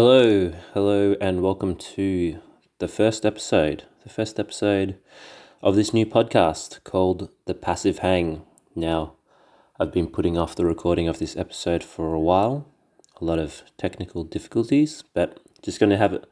Hello, 0.00 0.52
hello, 0.74 1.16
and 1.20 1.42
welcome 1.42 1.74
to 1.74 2.40
the 2.78 2.86
first 2.86 3.26
episode, 3.26 3.82
the 4.04 4.08
first 4.08 4.38
episode 4.38 4.96
of 5.60 5.74
this 5.74 5.92
new 5.92 6.06
podcast 6.06 6.84
called 6.84 7.30
The 7.46 7.54
Passive 7.54 7.98
Hang. 7.98 8.42
Now, 8.76 9.14
I've 9.80 9.92
been 9.92 10.06
putting 10.06 10.38
off 10.38 10.54
the 10.54 10.64
recording 10.64 11.08
of 11.08 11.18
this 11.18 11.36
episode 11.36 11.82
for 11.82 12.14
a 12.14 12.20
while, 12.20 12.68
a 13.20 13.24
lot 13.24 13.40
of 13.40 13.64
technical 13.76 14.22
difficulties, 14.22 15.02
but 15.14 15.40
just 15.62 15.80
going 15.80 15.90
to 15.90 15.96
have 15.96 16.12
a 16.12 16.22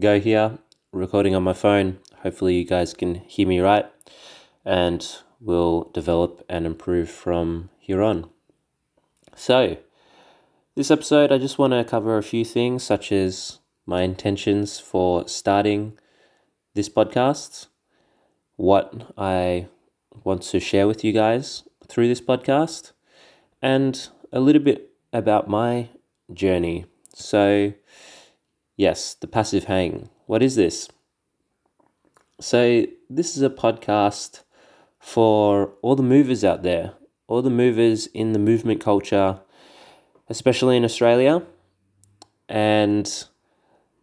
go 0.00 0.18
here, 0.18 0.56
recording 0.90 1.34
on 1.34 1.42
my 1.42 1.52
phone. 1.52 1.98
Hopefully, 2.22 2.54
you 2.54 2.64
guys 2.64 2.94
can 2.94 3.16
hear 3.16 3.46
me 3.46 3.60
right, 3.60 3.84
and 4.64 5.18
we'll 5.42 5.90
develop 5.92 6.42
and 6.48 6.64
improve 6.64 7.10
from 7.10 7.68
here 7.78 8.00
on. 8.00 8.30
So, 9.36 9.76
this 10.76 10.90
episode, 10.90 11.32
I 11.32 11.38
just 11.38 11.58
want 11.58 11.72
to 11.72 11.82
cover 11.84 12.16
a 12.16 12.22
few 12.22 12.44
things, 12.44 12.84
such 12.84 13.10
as 13.10 13.58
my 13.86 14.02
intentions 14.02 14.78
for 14.78 15.26
starting 15.26 15.98
this 16.74 16.88
podcast, 16.88 17.66
what 18.54 19.12
I 19.18 19.66
want 20.22 20.42
to 20.42 20.60
share 20.60 20.86
with 20.86 21.02
you 21.02 21.12
guys 21.12 21.64
through 21.88 22.06
this 22.06 22.20
podcast, 22.20 22.92
and 23.60 24.08
a 24.32 24.38
little 24.38 24.62
bit 24.62 24.92
about 25.12 25.48
my 25.48 25.88
journey. 26.32 26.86
So, 27.14 27.72
yes, 28.76 29.14
the 29.14 29.26
passive 29.26 29.64
hang. 29.64 30.08
What 30.26 30.42
is 30.42 30.54
this? 30.54 30.88
So, 32.40 32.86
this 33.08 33.36
is 33.36 33.42
a 33.42 33.50
podcast 33.50 34.44
for 35.00 35.72
all 35.82 35.96
the 35.96 36.04
movers 36.04 36.44
out 36.44 36.62
there, 36.62 36.92
all 37.26 37.42
the 37.42 37.50
movers 37.50 38.06
in 38.06 38.32
the 38.32 38.38
movement 38.38 38.80
culture 38.80 39.40
especially 40.30 40.76
in 40.76 40.84
Australia. 40.84 41.42
And 42.48 43.06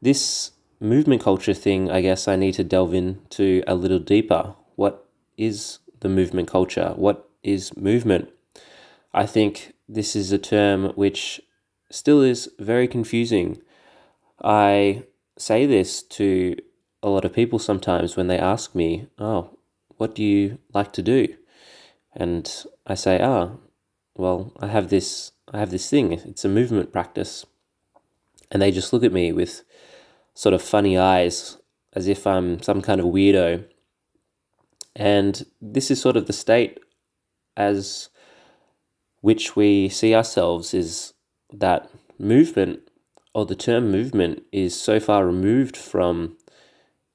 this 0.02 0.52
movement 0.80 1.24
culture 1.24 1.54
thing, 1.54 1.90
I 1.90 2.02
guess 2.02 2.28
I 2.28 2.36
need 2.36 2.54
to 2.56 2.64
delve 2.64 2.94
into 2.94 3.64
a 3.66 3.74
little 3.74 4.00
deeper. 4.00 4.54
What 4.76 5.08
is 5.38 5.80
the 6.02 6.10
movement 6.10 6.48
culture? 6.50 6.94
What 6.96 7.28
is 7.42 7.76
movement? 7.76 8.30
I 9.14 9.26
think 9.26 9.74
this 9.90 10.16
is 10.16 10.32
a 10.32 10.38
term 10.38 10.92
which 10.96 11.42
still 11.90 12.22
is 12.22 12.50
very 12.60 12.88
confusing. 12.88 13.62
I 14.44 15.04
say 15.38 15.66
this 15.66 16.04
to 16.04 16.58
a 17.02 17.10
lot 17.10 17.26
of 17.26 17.34
people 17.34 17.58
sometimes 17.58 18.16
when 18.16 18.28
they 18.28 18.38
ask 18.38 18.76
me, 18.76 19.08
Oh, 19.18 19.58
what 19.96 20.14
do 20.14 20.24
you 20.24 20.60
like 20.74 20.92
to 20.94 21.02
do? 21.02 21.34
And 22.14 22.52
I 22.86 22.96
say, 22.96 23.20
Ah, 23.22 23.52
well, 24.18 24.52
I 24.60 24.68
have 24.68 24.90
this 24.90 25.32
I 25.54 25.60
have 25.60 25.72
this 25.72 25.90
thing, 25.90 26.12
it's 26.12 26.44
a 26.44 26.50
movement 26.50 26.92
practice. 26.92 27.46
And 28.52 28.62
they 28.62 28.72
just 28.72 28.92
look 28.92 29.04
at 29.04 29.14
me 29.14 29.32
with 29.32 29.64
sort 30.34 30.54
of 30.54 30.62
funny 30.62 30.98
eyes 30.98 31.58
as 31.94 32.08
if 32.08 32.28
I'm 32.28 32.62
some 32.62 32.82
kind 32.82 33.00
of 33.00 33.08
weirdo. 33.08 33.66
And 34.96 35.46
this 35.62 35.90
is 35.90 36.02
sort 36.02 36.18
of 36.18 36.28
the 36.28 36.34
state 36.34 36.80
as 37.56 38.10
which 39.22 39.56
we 39.56 39.90
see 39.90 40.14
ourselves 40.14 40.74
is 40.74 41.14
that 41.52 41.90
movement 42.20 42.80
or 43.34 43.46
the 43.46 43.56
term 43.56 43.92
movement 43.92 44.44
is 44.52 44.80
so 44.80 45.00
far 45.00 45.26
removed 45.26 45.78
from 45.78 46.38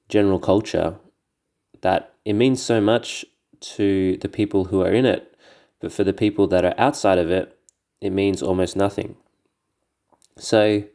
general 0.09 0.39
culture 0.39 0.95
that 1.81 2.13
it 2.25 2.33
means 2.33 2.61
so 2.61 2.79
much 2.79 3.25
to 3.59 4.17
the 4.17 4.29
people 4.29 4.65
who 4.65 4.81
are 4.81 4.91
in 4.91 5.05
it, 5.05 5.32
but 5.83 5.91
for 5.91 6.05
the 6.05 6.13
people 6.13 6.47
that 6.47 6.63
are 6.63 6.73
outside 6.77 7.17
of 7.17 7.29
it, 7.29 7.59
it 7.99 8.11
means 8.11 8.41
almost 8.41 8.77
nothing. 8.77 9.17
So, 10.37 10.85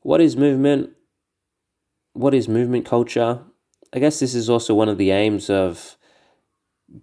what 0.00 0.22
is 0.22 0.34
movement? 0.34 0.92
What 2.14 2.32
is 2.32 2.48
movement 2.48 2.86
culture? 2.86 3.40
I 3.92 3.98
guess 3.98 4.18
this 4.18 4.34
is 4.34 4.48
also 4.48 4.74
one 4.74 4.88
of 4.88 4.96
the 4.96 5.10
aims 5.10 5.50
of 5.50 5.98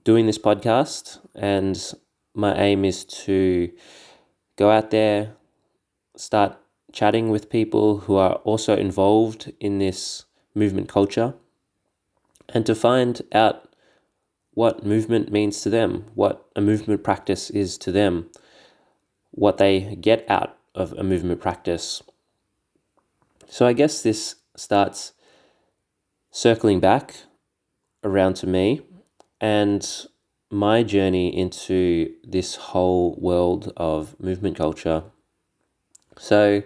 doing 0.04 0.26
this 0.26 0.40
podcast, 0.40 1.20
and 1.36 1.80
my 2.34 2.56
aim 2.56 2.84
is 2.84 3.06
to 3.26 3.72
go 4.56 4.72
out 4.72 4.90
there, 4.90 5.36
start 6.18 6.58
chatting 6.92 7.30
with 7.30 7.52
people 7.52 8.00
who 8.00 8.16
are 8.16 8.38
also 8.38 8.76
involved 8.76 9.54
in 9.60 9.78
this 9.78 10.26
movement 10.56 10.90
culture, 10.90 11.36
and 12.50 12.66
to 12.66 12.74
find 12.74 13.22
out 13.32 13.65
what 14.56 14.86
movement 14.86 15.32
means 15.32 15.62
to 15.62 15.70
them, 15.70 16.06
what 16.16 16.50
a 16.56 16.62
movement 16.62 17.04
practice 17.04 17.50
is 17.52 17.78
to 17.78 17.92
them 17.92 18.30
what 19.32 19.58
they 19.58 19.98
get 20.00 20.26
out 20.30 20.58
of 20.74 20.94
a 20.94 21.04
movement 21.04 21.42
practice. 21.42 22.02
So 23.48 23.68
I 23.68 23.74
guess 23.74 24.02
this 24.02 24.36
starts 24.56 25.12
circling 26.32 26.80
back 26.80 27.16
around 28.04 28.36
to 28.36 28.48
me 28.48 28.82
and 29.42 30.08
my 30.50 30.84
journey 30.84 31.38
into 31.38 32.14
this 32.24 32.56
whole 32.56 33.16
world 33.20 33.74
of 33.76 34.18
movement 34.22 34.56
culture. 34.56 35.04
So 36.18 36.64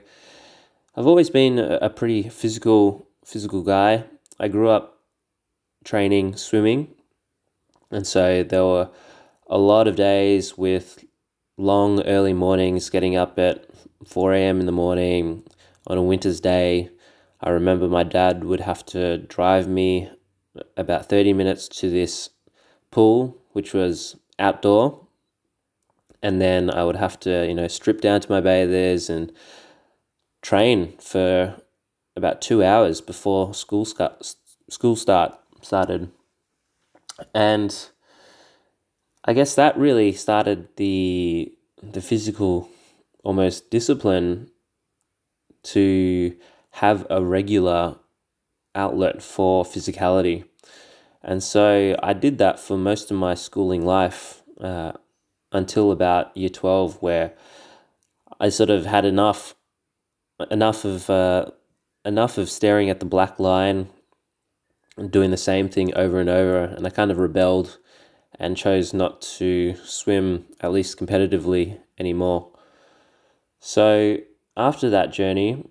I've 0.96 1.08
always 1.08 1.32
been 1.32 1.58
a 1.58 1.90
pretty 1.90 2.30
physical 2.30 3.08
physical 3.26 3.64
guy. 3.64 4.06
I 4.40 4.48
grew 4.48 4.70
up 4.70 5.00
training 5.84 6.36
swimming 6.36 6.94
and 7.92 8.06
so 8.06 8.44
there 8.44 8.66
were 8.66 8.90
a 9.48 9.58
lot 9.58 9.88
of 9.88 9.96
days 9.96 10.58
with 10.58 11.04
long 11.58 12.02
early 12.04 12.34
mornings, 12.34 12.90
getting 12.90 13.16
up 13.16 13.38
at 13.38 13.66
4 14.08 14.34
a.m. 14.34 14.60
in 14.60 14.66
the 14.66 14.72
morning 14.72 15.44
on 15.88 15.98
a 15.98 16.04
winter's 16.04 16.40
day. 16.40 16.90
I 17.42 17.50
remember 17.50 17.88
my 17.88 18.04
dad 18.04 18.44
would 18.44 18.62
have 18.62 18.86
to 18.88 19.18
drive 19.18 19.68
me 19.68 20.10
about 20.78 21.08
30 21.08 21.34
minutes 21.34 21.68
to 21.68 21.90
this 21.90 22.30
pool, 22.92 23.38
which 23.52 23.74
was 23.74 24.16
outdoor. 24.38 25.08
And 26.22 26.42
then 26.42 26.70
I 26.70 26.84
would 26.84 26.98
have 26.98 27.20
to, 27.22 27.48
you 27.48 27.54
know, 27.54 27.68
strip 27.68 28.02
down 28.02 28.22
to 28.22 28.32
my 28.32 28.42
bathers 28.42 29.10
and 29.10 29.32
train 30.42 30.98
for 31.00 31.56
about 32.16 32.42
two 32.42 32.64
hours 32.64 33.02
before 33.02 33.54
school 33.54 33.86
start, 33.86 34.36
school 34.70 34.96
start 34.96 35.34
started. 35.62 36.12
And 37.34 37.76
I 39.26 39.34
guess 39.34 39.56
that 39.56 39.78
really 39.78 40.12
started 40.14 40.68
the 40.76 41.54
the 41.82 42.02
physical 42.02 42.70
almost 43.24 43.70
discipline 43.70 44.50
to 45.64 46.36
have 46.72 47.06
a 47.10 47.24
regular 47.24 47.96
outlet 48.76 49.22
for 49.22 49.64
physicality. 49.64 50.46
And 51.22 51.44
so 51.44 51.98
I 52.02 52.14
did 52.14 52.38
that 52.38 52.60
for 52.60 52.78
most 52.78 53.12
of 53.12 53.18
my 53.18 53.36
schooling 53.36 53.86
life 53.86 54.42
uh, 54.60 54.94
until 55.52 55.92
about 55.92 56.36
year 56.36 56.50
12, 56.50 57.02
where 57.02 57.34
I 58.40 58.50
sort 58.50 58.70
of 58.70 58.86
had 58.86 59.06
enough 59.06 59.56
enough 60.50 60.86
of 60.86 61.10
uh, 61.10 61.48
enough 62.06 62.38
of 62.38 62.50
staring 62.50 62.90
at 62.90 63.00
the 63.00 63.06
black 63.06 63.40
line 63.40 63.90
doing 65.08 65.32
the 65.32 65.38
same 65.38 65.70
thing 65.70 65.94
over 65.96 66.20
and 66.20 66.30
over, 66.30 66.64
and 66.64 66.86
I 66.86 66.90
kind 66.90 67.12
of 67.12 67.18
rebelled 67.18 67.78
and 68.40 68.56
chose 68.56 68.94
not 68.94 69.22
to 69.22 69.76
swim, 69.84 70.46
at 70.62 70.72
least 70.72 70.98
competitively, 70.98 71.80
anymore. 71.98 72.52
So 73.60 74.18
after 74.56 74.90
that 74.90 75.12
journey, 75.12 75.66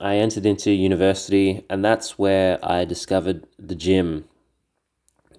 I 0.00 0.16
entered 0.16 0.46
into 0.46 0.70
university, 0.70 1.64
and 1.68 1.84
that's 1.84 2.18
where 2.18 2.58
I 2.64 2.84
discovered 2.84 3.46
the 3.58 3.74
gym. 3.74 4.26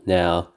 Now, 0.05 0.49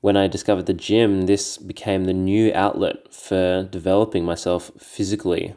when 0.00 0.16
I 0.16 0.26
discovered 0.26 0.66
the 0.66 0.74
gym, 0.74 1.22
this 1.22 1.58
became 1.58 2.04
the 2.04 2.12
new 2.12 2.52
outlet 2.54 3.12
for 3.12 3.64
developing 3.64 4.24
myself 4.24 4.70
physically. 4.78 5.54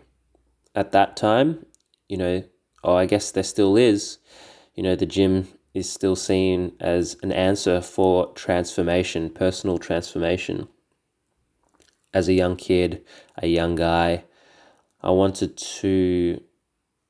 At 0.76 0.92
that 0.92 1.18
time, 1.18 1.66
you 2.08 2.18
know, 2.18 2.44
oh, 2.84 2.96
I 2.96 3.06
guess 3.06 3.32
there 3.32 3.44
still 3.44 3.78
is, 3.78 4.20
you 4.76 4.84
know, 4.84 4.96
the 4.96 5.06
gym 5.06 5.48
is 5.74 5.90
still 5.90 6.16
seen 6.16 6.74
as 6.80 7.16
an 7.24 7.32
answer 7.32 7.82
for 7.82 8.32
transformation, 8.34 9.30
personal 9.30 9.78
transformation. 9.78 10.68
As 12.14 12.28
a 12.28 12.34
young 12.34 12.58
kid, 12.58 13.06
a 13.38 13.48
young 13.48 13.76
guy, 13.76 14.26
I 15.02 15.12
wanted 15.12 15.58
to 15.58 16.42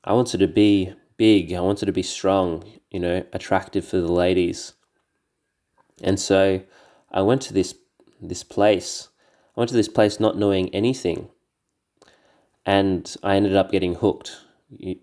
I 0.04 0.14
wanted 0.14 0.40
to 0.40 0.48
be 0.48 0.94
big, 1.18 1.54
I 1.54 1.62
wanted 1.62 1.86
to 1.88 1.92
be 1.92 2.04
strong, 2.04 2.64
you 2.90 3.00
know, 3.00 3.24
attractive 3.34 3.86
for 3.86 3.98
the 3.98 4.12
ladies. 4.12 4.74
And 6.04 6.20
so 6.20 6.62
I 7.12 7.22
went 7.22 7.42
to 7.44 7.54
this 7.54 7.76
this 8.22 8.44
place. 8.44 9.10
I 9.56 9.60
went 9.60 9.70
to 9.70 9.76
this 9.76 9.90
place 9.90 10.20
not 10.20 10.38
knowing 10.38 10.70
anything. 10.70 11.30
And 12.66 13.16
I 13.24 13.36
ended 13.36 13.56
up 13.56 13.72
getting 13.72 13.96
hooked. 13.96 14.38
You, 14.70 15.00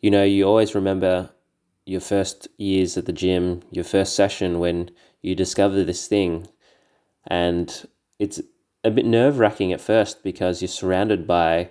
you 0.00 0.12
know, 0.12 0.22
you 0.22 0.44
always 0.44 0.76
remember 0.76 1.30
your 1.88 2.00
first 2.02 2.48
years 2.58 2.98
at 2.98 3.06
the 3.06 3.12
gym, 3.12 3.62
your 3.70 3.84
first 3.84 4.14
session 4.14 4.58
when 4.58 4.90
you 5.22 5.34
discover 5.34 5.82
this 5.82 6.06
thing. 6.06 6.46
And 7.26 7.88
it's 8.18 8.40
a 8.84 8.90
bit 8.90 9.06
nerve 9.06 9.38
wracking 9.38 9.72
at 9.72 9.80
first 9.80 10.22
because 10.22 10.60
you're 10.60 10.68
surrounded 10.68 11.26
by 11.26 11.70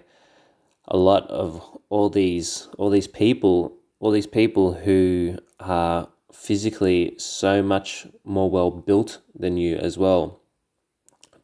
a 0.87 0.97
lot 0.97 1.29
of 1.29 1.77
all 1.89 2.09
these 2.09 2.67
all 2.77 2.89
these 2.89 3.07
people 3.07 3.73
all 3.99 4.11
these 4.11 4.27
people 4.27 4.73
who 4.73 5.37
are 5.59 6.09
physically 6.31 7.13
so 7.17 7.61
much 7.61 8.07
more 8.23 8.49
well 8.49 8.71
built 8.71 9.19
than 9.37 9.57
you 9.57 9.75
as 9.77 9.97
well 9.97 10.39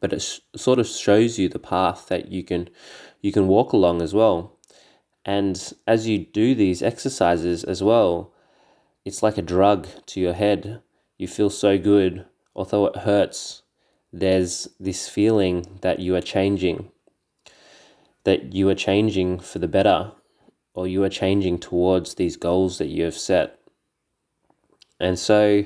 but 0.00 0.12
it 0.12 0.22
sh- 0.22 0.40
sort 0.56 0.78
of 0.78 0.86
shows 0.86 1.38
you 1.38 1.48
the 1.48 1.58
path 1.58 2.08
that 2.08 2.30
you 2.30 2.42
can 2.42 2.68
you 3.20 3.32
can 3.32 3.48
walk 3.48 3.72
along 3.72 4.00
as 4.00 4.14
well 4.14 4.58
and 5.24 5.74
as 5.86 6.06
you 6.06 6.18
do 6.18 6.54
these 6.54 6.82
exercises 6.82 7.64
as 7.64 7.82
well 7.82 8.33
it's 9.04 9.22
like 9.22 9.38
a 9.38 9.42
drug 9.42 9.86
to 10.06 10.20
your 10.20 10.34
head 10.34 10.82
you 11.18 11.28
feel 11.28 11.50
so 11.50 11.78
good 11.78 12.24
although 12.54 12.86
it 12.86 12.96
hurts 12.98 13.62
there's 14.12 14.68
this 14.78 15.08
feeling 15.08 15.78
that 15.80 15.98
you 15.98 16.14
are 16.14 16.20
changing 16.20 16.90
that 18.24 18.54
you 18.54 18.68
are 18.68 18.74
changing 18.74 19.38
for 19.38 19.58
the 19.58 19.68
better 19.68 20.12
or 20.74 20.88
you 20.88 21.04
are 21.04 21.08
changing 21.08 21.58
towards 21.58 22.14
these 22.14 22.36
goals 22.36 22.78
that 22.78 22.88
you 22.88 23.04
have 23.04 23.16
set. 23.16 23.58
And 24.98 25.18
so 25.18 25.64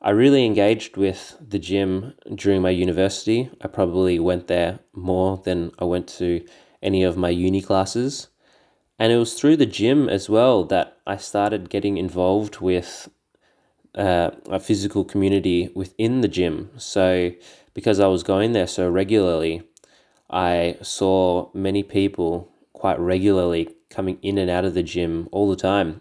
I 0.00 0.10
really 0.10 0.46
engaged 0.46 0.96
with 0.96 1.36
the 1.40 1.58
gym 1.58 2.14
during 2.34 2.62
my 2.62 2.70
university. 2.70 3.50
I 3.60 3.68
probably 3.68 4.18
went 4.20 4.46
there 4.46 4.80
more 4.94 5.42
than 5.44 5.72
I 5.78 5.84
went 5.84 6.06
to 6.18 6.44
any 6.82 7.02
of 7.02 7.16
my 7.16 7.30
uni 7.30 7.60
classes. 7.60 8.28
And 8.98 9.12
it 9.12 9.16
was 9.16 9.34
through 9.34 9.56
the 9.56 9.66
gym 9.66 10.08
as 10.08 10.28
well 10.28 10.64
that 10.64 10.98
I 11.10 11.16
started 11.16 11.70
getting 11.70 11.96
involved 11.96 12.60
with 12.60 13.08
uh, 13.96 14.30
a 14.48 14.60
physical 14.60 15.04
community 15.04 15.68
within 15.74 16.20
the 16.20 16.28
gym. 16.28 16.70
So, 16.76 17.32
because 17.74 17.98
I 17.98 18.06
was 18.06 18.22
going 18.22 18.52
there 18.52 18.68
so 18.68 18.88
regularly, 18.88 19.64
I 20.30 20.76
saw 20.82 21.50
many 21.52 21.82
people 21.82 22.52
quite 22.74 23.00
regularly 23.00 23.70
coming 23.90 24.18
in 24.22 24.38
and 24.38 24.48
out 24.48 24.64
of 24.64 24.74
the 24.74 24.84
gym 24.84 25.28
all 25.32 25.50
the 25.50 25.56
time. 25.56 26.00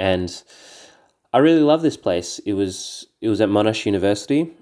And 0.00 0.42
I 1.32 1.38
really 1.38 1.62
love 1.62 1.82
this 1.82 1.96
place. 1.96 2.40
It 2.40 2.54
was 2.54 3.06
it 3.20 3.28
was 3.28 3.40
at 3.40 3.50
Monash 3.50 3.86
University 3.86 4.52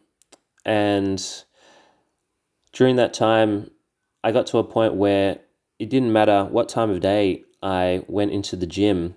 and 0.66 1.18
during 2.74 2.96
that 2.96 3.14
time 3.14 3.70
I 4.22 4.32
got 4.32 4.46
to 4.48 4.58
a 4.58 4.64
point 4.64 4.96
where 4.96 5.38
it 5.78 5.88
didn't 5.88 6.12
matter 6.12 6.44
what 6.44 6.68
time 6.68 6.90
of 6.90 7.00
day 7.00 7.44
I 7.62 8.04
went 8.06 8.32
into 8.32 8.54
the 8.56 8.66
gym, 8.66 9.14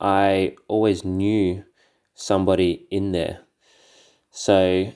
I 0.00 0.56
always 0.68 1.04
knew 1.04 1.64
somebody 2.14 2.86
in 2.90 3.12
there. 3.12 3.40
So 4.30 4.92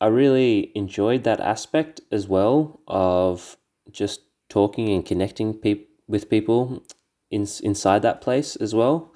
I 0.00 0.06
really 0.06 0.70
enjoyed 0.74 1.24
that 1.24 1.40
aspect 1.40 2.00
as 2.12 2.28
well 2.28 2.80
of 2.86 3.56
just 3.90 4.20
talking 4.48 4.88
and 4.90 5.04
connecting 5.04 5.54
pe- 5.54 5.86
with 6.06 6.30
people 6.30 6.84
in, 7.30 7.46
inside 7.62 8.02
that 8.02 8.20
place 8.20 8.56
as 8.56 8.74
well. 8.74 9.12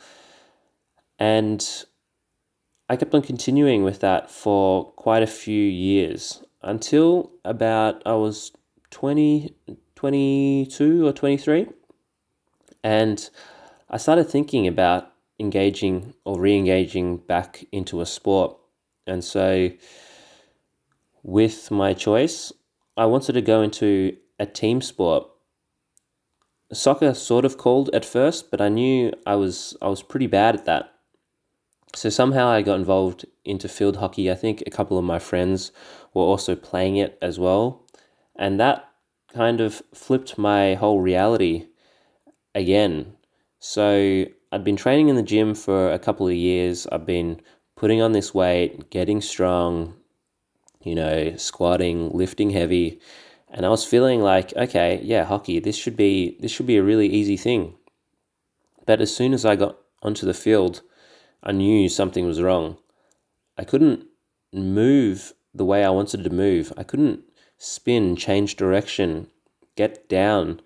And 1.19 1.64
I 2.88 2.96
kept 2.96 3.14
on 3.14 3.23
continuing 3.23 3.85
with 3.85 4.00
that 4.00 4.31
for 4.31 4.93
quite 4.93 5.23
a 5.23 5.26
few 5.26 5.62
years 5.62 6.43
until 6.62 7.31
about 7.44 8.02
I 8.05 8.14
was 8.14 8.52
20, 8.90 9.55
22 9.94 11.06
or 11.06 11.12
23. 11.12 11.69
And 12.82 13.31
I 13.93 13.99
started 13.99 14.25
thinking 14.25 14.67
about 14.67 15.12
engaging 15.39 16.15
or 16.25 16.41
re 16.41 16.56
engaging 16.56 17.19
back 17.19 17.65
into 17.73 18.00
a 18.00 18.06
sport. 18.06 18.56
And 19.06 19.23
so 19.23 19.71
with 21.23 21.71
my 21.71 21.93
choice, 21.93 22.53
I 22.97 23.05
wanted 23.05 23.35
to 23.35 23.43
go 23.43 23.61
into 23.61 24.17
a 24.39 24.47
team 24.47 24.81
sport. 24.81 25.29
Soccer 26.73 27.12
sort 27.12 27.44
of 27.44 27.59
called 27.59 27.91
at 27.93 28.05
first, 28.05 28.50
but 28.50 28.62
I 28.62 28.71
knew 28.71 29.12
I 29.27 29.35
was 29.37 29.77
I 29.83 29.89
was 29.89 30.03
pretty 30.03 30.27
bad 30.27 30.55
at 30.55 30.65
that. 30.65 30.95
So 31.95 32.09
somehow 32.09 32.49
I 32.49 32.62
got 32.62 32.77
involved 32.77 33.27
into 33.45 33.69
field 33.69 33.97
hockey. 33.97 34.31
I 34.31 34.35
think 34.35 34.62
a 34.67 34.71
couple 34.71 34.97
of 34.97 35.05
my 35.05 35.19
friends 35.19 35.71
were 36.15 36.23
also 36.23 36.56
playing 36.56 36.97
it 36.97 37.19
as 37.21 37.38
well. 37.38 37.85
And 38.37 38.59
that 38.59 38.88
kind 39.35 39.61
of 39.61 39.83
flipped 39.93 40.38
my 40.38 40.75
whole 40.75 41.00
reality 41.00 41.67
again. 42.55 43.17
So 43.64 44.25
I'd 44.50 44.64
been 44.64 44.75
training 44.75 45.09
in 45.09 45.14
the 45.14 45.23
gym 45.23 45.55
for 45.55 45.93
a 45.93 45.99
couple 46.00 46.26
of 46.26 46.35
years. 46.35 46.88
I've 46.91 47.06
been 47.06 47.41
putting 47.76 48.03
on 48.03 48.11
this 48.11 48.35
weight, 48.35 48.91
getting 48.91 49.20
strong, 49.20 49.94
you 50.82 50.97
know, 50.97 51.37
squatting, 51.37 52.11
lifting 52.11 52.50
heavy, 52.50 53.00
and 53.53 53.64
I 53.64 53.69
was 53.69 53.85
feeling 53.85 54.20
like, 54.20 54.53
okay, 54.56 55.00
yeah, 55.05 55.23
hockey, 55.23 55.61
this 55.61 55.76
should 55.76 55.97
be 55.97 56.37
this 56.41 56.50
should 56.50 56.67
be 56.67 56.76
a 56.76 56.82
really 56.82 57.06
easy 57.06 57.37
thing. 57.37 57.75
But 58.85 59.00
as 59.00 59.14
soon 59.14 59.32
as 59.32 59.44
I 59.44 59.55
got 59.55 59.79
onto 60.03 60.26
the 60.26 60.35
field, 60.35 60.82
I 61.41 61.53
knew 61.53 61.88
something 61.88 62.26
was 62.26 62.43
wrong. 62.43 62.79
I 63.56 63.62
couldn't 63.62 64.06
move 64.53 65.35
the 65.55 65.64
way 65.64 65.85
I 65.85 65.91
wanted 65.91 66.25
to 66.25 66.31
move. 66.31 66.73
I 66.76 66.82
couldn't 66.82 67.20
spin, 67.59 68.17
change 68.17 68.56
direction, 68.56 69.29
get 69.76 70.09
down 70.09 70.61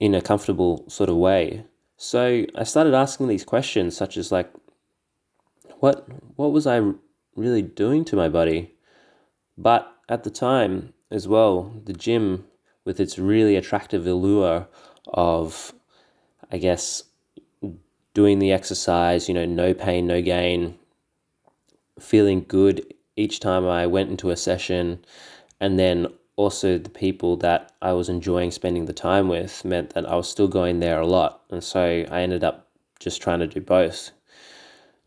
in 0.00 0.14
a 0.14 0.22
comfortable 0.22 0.84
sort 0.88 1.10
of 1.10 1.16
way. 1.16 1.64
So 1.96 2.44
I 2.54 2.64
started 2.64 2.94
asking 2.94 3.28
these 3.28 3.44
questions 3.44 3.96
such 3.96 4.16
as 4.16 4.30
like 4.30 4.50
what 5.80 6.06
what 6.36 6.52
was 6.52 6.66
I 6.66 6.92
really 7.34 7.62
doing 7.62 8.04
to 8.06 8.16
my 8.16 8.28
body. 8.28 8.74
But 9.56 9.92
at 10.08 10.24
the 10.24 10.30
time 10.30 10.92
as 11.10 11.26
well, 11.26 11.72
the 11.84 11.92
gym, 11.92 12.46
with 12.84 13.00
its 13.00 13.18
really 13.18 13.56
attractive 13.56 14.06
allure 14.06 14.68
of, 15.08 15.72
I 16.50 16.58
guess, 16.58 17.02
doing 18.14 18.38
the 18.38 18.52
exercise, 18.52 19.28
you 19.28 19.34
know, 19.34 19.46
no 19.46 19.74
pain, 19.74 20.06
no 20.06 20.22
gain, 20.22 20.78
feeling 21.98 22.44
good 22.46 22.94
each 23.16 23.40
time 23.40 23.66
I 23.66 23.86
went 23.86 24.10
into 24.10 24.30
a 24.30 24.36
session, 24.36 25.04
and 25.60 25.78
then 25.78 26.06
also 26.38 26.78
the 26.78 26.88
people 26.88 27.36
that 27.36 27.72
I 27.82 27.92
was 27.92 28.08
enjoying 28.08 28.52
spending 28.52 28.84
the 28.84 28.92
time 28.92 29.28
with 29.28 29.64
meant 29.64 29.90
that 29.94 30.08
I 30.08 30.14
was 30.14 30.28
still 30.28 30.46
going 30.46 30.78
there 30.78 31.00
a 31.00 31.06
lot. 31.06 31.42
And 31.50 31.64
so 31.64 31.80
I 31.80 32.20
ended 32.20 32.44
up 32.44 32.68
just 33.00 33.20
trying 33.20 33.40
to 33.40 33.48
do 33.48 33.60
both 33.60 34.12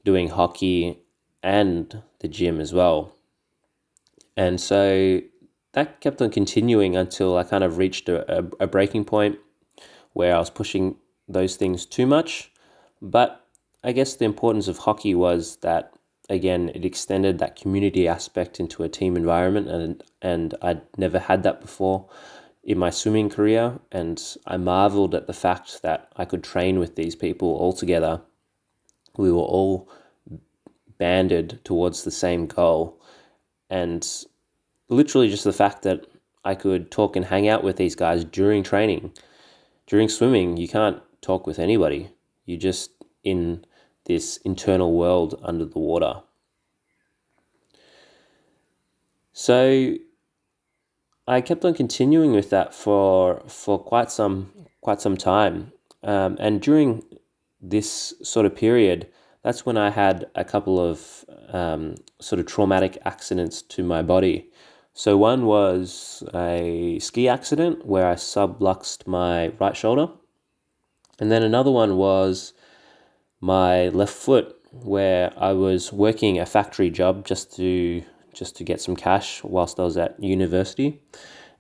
doing 0.04 0.28
hockey 0.28 1.00
and 1.42 2.04
the 2.20 2.28
gym 2.28 2.60
as 2.60 2.74
well. 2.74 3.16
And 4.36 4.60
so 4.60 5.22
that 5.72 6.02
kept 6.02 6.22
on 6.22 6.32
continuing 6.32 6.98
until 6.98 7.38
I 7.38 7.44
kind 7.44 7.64
of 7.64 7.78
reached 7.78 8.10
a, 8.10 8.40
a, 8.40 8.44
a 8.60 8.68
breaking 8.68 9.06
point 9.06 9.40
where 10.12 10.36
I 10.36 10.40
was 10.40 10.50
pushing 10.50 10.98
those 11.30 11.56
things 11.56 11.86
too 11.86 12.06
much. 12.06 12.52
But 13.02 13.48
I 13.86 13.94
guess 13.94 14.16
the 14.16 14.26
importance 14.26 14.68
of 14.68 14.80
hockey 14.80 15.16
was 15.16 15.56
that 15.62 15.94
again 16.32 16.70
it 16.74 16.86
extended 16.86 17.38
that 17.38 17.56
community 17.56 18.08
aspect 18.08 18.60
into 18.60 18.84
a 18.84 18.90
team 18.90 19.16
environment 19.16 19.68
and 19.68 20.04
and 20.22 20.56
I'd 20.62 20.82
never 20.98 21.20
had 21.20 21.44
that 21.44 21.62
before 21.62 22.10
in 22.64 22.78
my 22.78 22.90
swimming 22.90 23.30
career 23.30 23.80
and 23.92 24.22
I 24.46 24.58
marveled 24.58 25.16
at 25.16 25.28
the 25.28 25.34
fact 25.34 25.82
that 25.82 26.12
I 26.16 26.26
could 26.26 26.44
train 26.44 26.80
with 26.80 26.96
these 26.96 27.16
people 27.16 27.50
all 27.50 27.74
together. 27.74 28.22
We 29.18 29.32
were 29.32 29.40
all 29.40 29.90
banded 30.98 31.60
towards 31.64 32.04
the 32.04 32.12
same 32.12 32.46
goal. 32.46 33.02
And 33.70 34.08
literally 34.90 35.30
just 35.30 35.44
the 35.44 35.54
fact 35.54 35.82
that 35.82 36.06
I 36.46 36.54
could 36.54 36.92
talk 36.92 37.16
and 37.16 37.26
hang 37.26 37.48
out 37.48 37.64
with 37.64 37.78
these 37.78 37.96
guys 37.96 38.24
during 38.24 38.62
training, 38.62 39.12
during 39.88 40.10
swimming, 40.10 40.58
you 40.58 40.68
can't 40.68 41.02
talk 41.22 41.48
with 41.48 41.58
anybody. 41.58 42.12
You're 42.46 42.60
just 42.60 42.92
in 43.24 43.66
this 44.06 44.38
internal 44.38 44.94
world 44.94 45.40
under 45.44 45.66
the 45.66 45.80
water. 45.80 46.22
So 49.34 49.96
I 51.28 51.42
kept 51.42 51.64
on 51.64 51.74
continuing 51.74 52.34
with 52.34 52.50
that 52.50 52.74
for 52.74 53.42
for 53.48 53.80
quite 53.80 54.12
some 54.12 54.52
quite 54.82 55.02
some 55.02 55.16
time, 55.16 55.72
um, 56.04 56.36
and 56.40 56.62
during 56.62 57.04
this 57.62 58.14
sort 58.24 58.46
of 58.46 58.56
period, 58.56 59.08
that's 59.44 59.66
when 59.66 59.78
I 59.78 59.92
had 59.92 60.30
a 60.36 60.44
couple 60.44 60.80
of 60.80 61.24
um, 61.50 61.96
sort 62.20 62.40
of 62.40 62.48
traumatic 62.48 62.98
accidents 63.06 63.62
to 63.64 63.84
my 63.84 64.02
body. 64.02 64.50
So 64.94 65.16
one 65.16 65.46
was 65.46 66.24
a 66.34 67.00
ski 67.00 67.30
accident 67.30 67.86
where 67.86 68.08
I 68.08 68.16
subluxed 68.16 69.08
my 69.08 69.50
right 69.60 69.78
shoulder, 69.78 70.10
and 71.20 71.32
then 71.32 71.44
another 71.44 71.72
one 71.72 71.96
was 71.96 72.54
my 73.42 73.90
left 73.90 74.14
foot 74.14 74.56
where 74.72 75.34
I 75.36 75.52
was 75.52 75.92
working 75.92 76.40
a 76.40 76.46
factory 76.46 76.90
job 76.90 77.26
just 77.26 77.56
to 77.58 78.04
just 78.34 78.56
to 78.56 78.64
get 78.64 78.80
some 78.80 78.96
cash 78.96 79.44
whilst 79.44 79.80
I 79.80 79.84
was 79.84 79.98
at 79.98 80.22
university. 80.24 81.02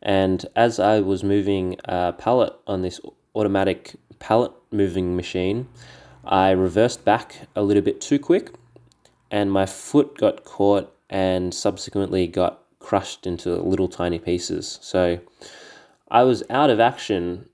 And 0.01 0.45
as 0.55 0.79
I 0.79 1.01
was 1.01 1.21
moving 1.21 1.75
a 1.83 2.13
pallet 2.13 2.53
on 2.65 2.81
this 2.81 3.01
automatic 3.35 3.95
pallet 4.19 4.53
moving 4.71 5.17
machine, 5.17 5.67
I 6.23 6.51
reversed 6.51 7.03
back 7.03 7.47
a 7.57 7.61
little 7.61 7.83
bit 7.83 8.00
too 8.00 8.19
quick 8.19 8.53
and 9.29 9.51
my 9.51 9.65
foot 9.65 10.17
got 10.17 10.45
caught 10.45 10.95
and 11.09 11.53
subsequently 11.53 12.25
got 12.27 12.63
crushed 12.79 13.27
into 13.27 13.55
little 13.57 13.89
tiny 13.89 14.17
pieces. 14.17 14.79
So 14.81 15.19
I 16.09 16.23
was 16.23 16.43
out 16.50 16.69
of 16.69 16.79
action 16.79 17.50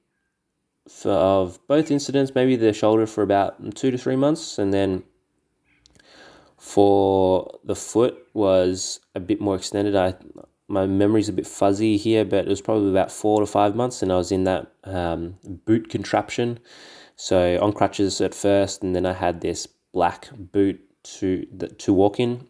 for, 0.90 1.12
of 1.12 1.60
both 1.68 1.92
incidents, 1.92 2.34
maybe 2.34 2.56
the 2.56 2.74
shoulder 2.74 3.06
for 3.06 3.22
about 3.22 3.76
two 3.76 3.92
to 3.92 3.98
three 3.98 4.16
months, 4.16 4.58
and 4.58 4.74
then 4.74 5.04
for 6.58 7.60
the 7.64 7.76
foot 7.76 8.18
was 8.34 9.00
a 9.16 9.20
bit 9.20 9.40
more 9.40 9.56
extended. 9.56 9.96
I 9.96 10.16
my 10.70 10.86
memory's 10.86 11.30
a 11.30 11.34
bit 11.34 11.48
fuzzy 11.48 11.96
here, 11.96 12.26
but 12.26 12.46
it 12.46 12.50
was 12.50 12.62
probably 12.62 12.90
about 12.90 13.12
four 13.12 13.40
to 13.40 13.46
five 13.46 13.76
months, 13.76 14.02
and 14.02 14.12
I 14.12 14.18
was 14.18 14.32
in 14.32 14.44
that 14.44 14.72
um, 14.84 15.38
boot 15.44 15.90
contraption. 15.90 16.60
So 17.16 17.58
on 17.62 17.72
crutches 17.72 18.20
at 18.22 18.36
first, 18.36 18.84
and 18.84 18.96
then 18.96 19.06
I 19.06 19.14
had 19.14 19.42
this 19.42 19.68
black 19.94 20.30
boot 20.38 20.80
to 21.04 21.46
to 21.46 21.94
walk 21.94 22.20
in. 22.20 22.48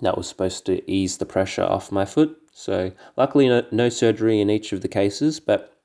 That 0.00 0.16
was 0.16 0.28
supposed 0.28 0.66
to 0.66 0.88
ease 0.90 1.18
the 1.18 1.26
pressure 1.26 1.64
off 1.64 1.92
my 1.92 2.04
foot. 2.04 2.36
So 2.52 2.92
luckily, 3.16 3.48
no, 3.48 3.64
no 3.70 3.88
surgery 3.88 4.40
in 4.40 4.50
each 4.50 4.72
of 4.72 4.80
the 4.80 4.88
cases, 4.88 5.40
but 5.40 5.77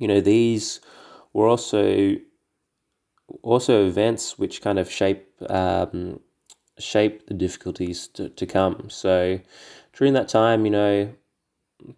you 0.00 0.08
know 0.08 0.20
these 0.20 0.80
were 1.32 1.46
also 1.46 2.16
also 3.42 3.86
events 3.86 4.38
which 4.38 4.60
kind 4.60 4.78
of 4.78 4.90
shape 4.90 5.28
um, 5.48 6.18
shape 6.78 7.26
the 7.26 7.34
difficulties 7.34 8.08
to, 8.08 8.28
to 8.30 8.46
come. 8.46 8.88
So 8.88 9.40
during 9.92 10.14
that 10.14 10.28
time, 10.28 10.64
you 10.64 10.70
know, 10.70 11.12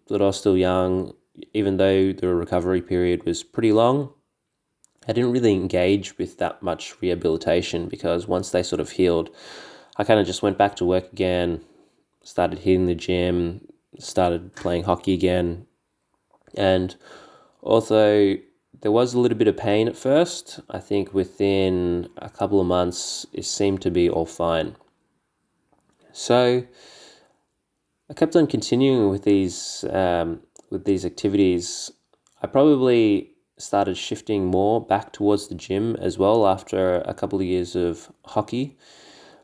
that 0.07 0.21
I 0.21 0.25
was 0.25 0.37
still 0.37 0.57
young, 0.57 1.13
even 1.53 1.77
though 1.77 2.13
the 2.13 2.27
recovery 2.35 2.81
period 2.81 3.25
was 3.25 3.43
pretty 3.43 3.71
long, 3.71 4.13
I 5.07 5.13
didn't 5.13 5.31
really 5.31 5.53
engage 5.53 6.17
with 6.17 6.37
that 6.37 6.61
much 6.61 7.01
rehabilitation 7.01 7.87
because 7.87 8.27
once 8.27 8.51
they 8.51 8.63
sort 8.63 8.79
of 8.79 8.91
healed, 8.91 9.29
I 9.97 10.03
kind 10.03 10.19
of 10.19 10.25
just 10.25 10.43
went 10.43 10.57
back 10.57 10.75
to 10.77 10.85
work 10.85 11.11
again, 11.11 11.61
started 12.23 12.59
hitting 12.59 12.85
the 12.85 12.95
gym, 12.95 13.67
started 13.99 14.55
playing 14.55 14.83
hockey 14.83 15.13
again. 15.13 15.65
And 16.55 16.95
although 17.63 18.35
there 18.81 18.91
was 18.91 19.13
a 19.13 19.19
little 19.19 19.37
bit 19.37 19.47
of 19.47 19.57
pain 19.57 19.87
at 19.87 19.97
first, 19.97 20.59
I 20.69 20.79
think 20.79 21.13
within 21.13 22.09
a 22.17 22.29
couple 22.29 22.59
of 22.59 22.67
months 22.67 23.25
it 23.33 23.45
seemed 23.45 23.81
to 23.83 23.91
be 23.91 24.09
all 24.09 24.25
fine. 24.25 24.75
So 26.11 26.63
I 28.09 28.13
kept 28.13 28.35
on 28.35 28.45
continuing 28.47 29.09
with 29.09 29.23
these 29.23 29.85
um, 29.89 30.41
with 30.69 30.85
these 30.85 31.05
activities. 31.05 31.91
I 32.41 32.47
probably 32.47 33.31
started 33.57 33.95
shifting 33.95 34.45
more 34.45 34.85
back 34.85 35.13
towards 35.13 35.47
the 35.47 35.55
gym 35.55 35.95
as 35.95 36.17
well 36.17 36.45
after 36.45 36.95
a 37.05 37.13
couple 37.13 37.39
of 37.39 37.45
years 37.45 37.75
of 37.75 38.11
hockey. 38.25 38.77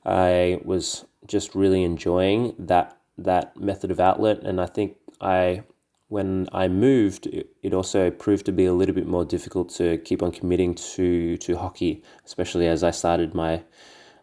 I 0.06 0.60
was 0.66 1.06
just 1.28 1.56
really 1.56 1.84
enjoying 1.84 2.56
that 2.60 2.98
that 3.18 3.56
method 3.58 3.92
of 3.92 4.00
outlet, 4.00 4.44
and 4.44 4.60
I 4.60 4.66
think 4.66 4.98
I 5.22 5.64
when 6.10 6.48
I 6.51 6.68
moved, 6.68 7.28
it 7.28 7.74
also 7.74 8.12
proved 8.12 8.46
to 8.48 8.51
be 8.51 8.66
a 8.66 8.74
little 8.74 8.96
bit 8.96 9.08
more 9.08 9.24
difficult 9.24 9.70
to 9.75 9.98
keep 10.00 10.22
on 10.22 10.32
committing 10.32 10.75
to 10.75 11.38
to 11.38 11.58
hockey, 11.58 12.04
especially 12.25 12.68
as 12.68 12.84
I 12.84 12.92
started 12.92 13.34
my 13.34 13.63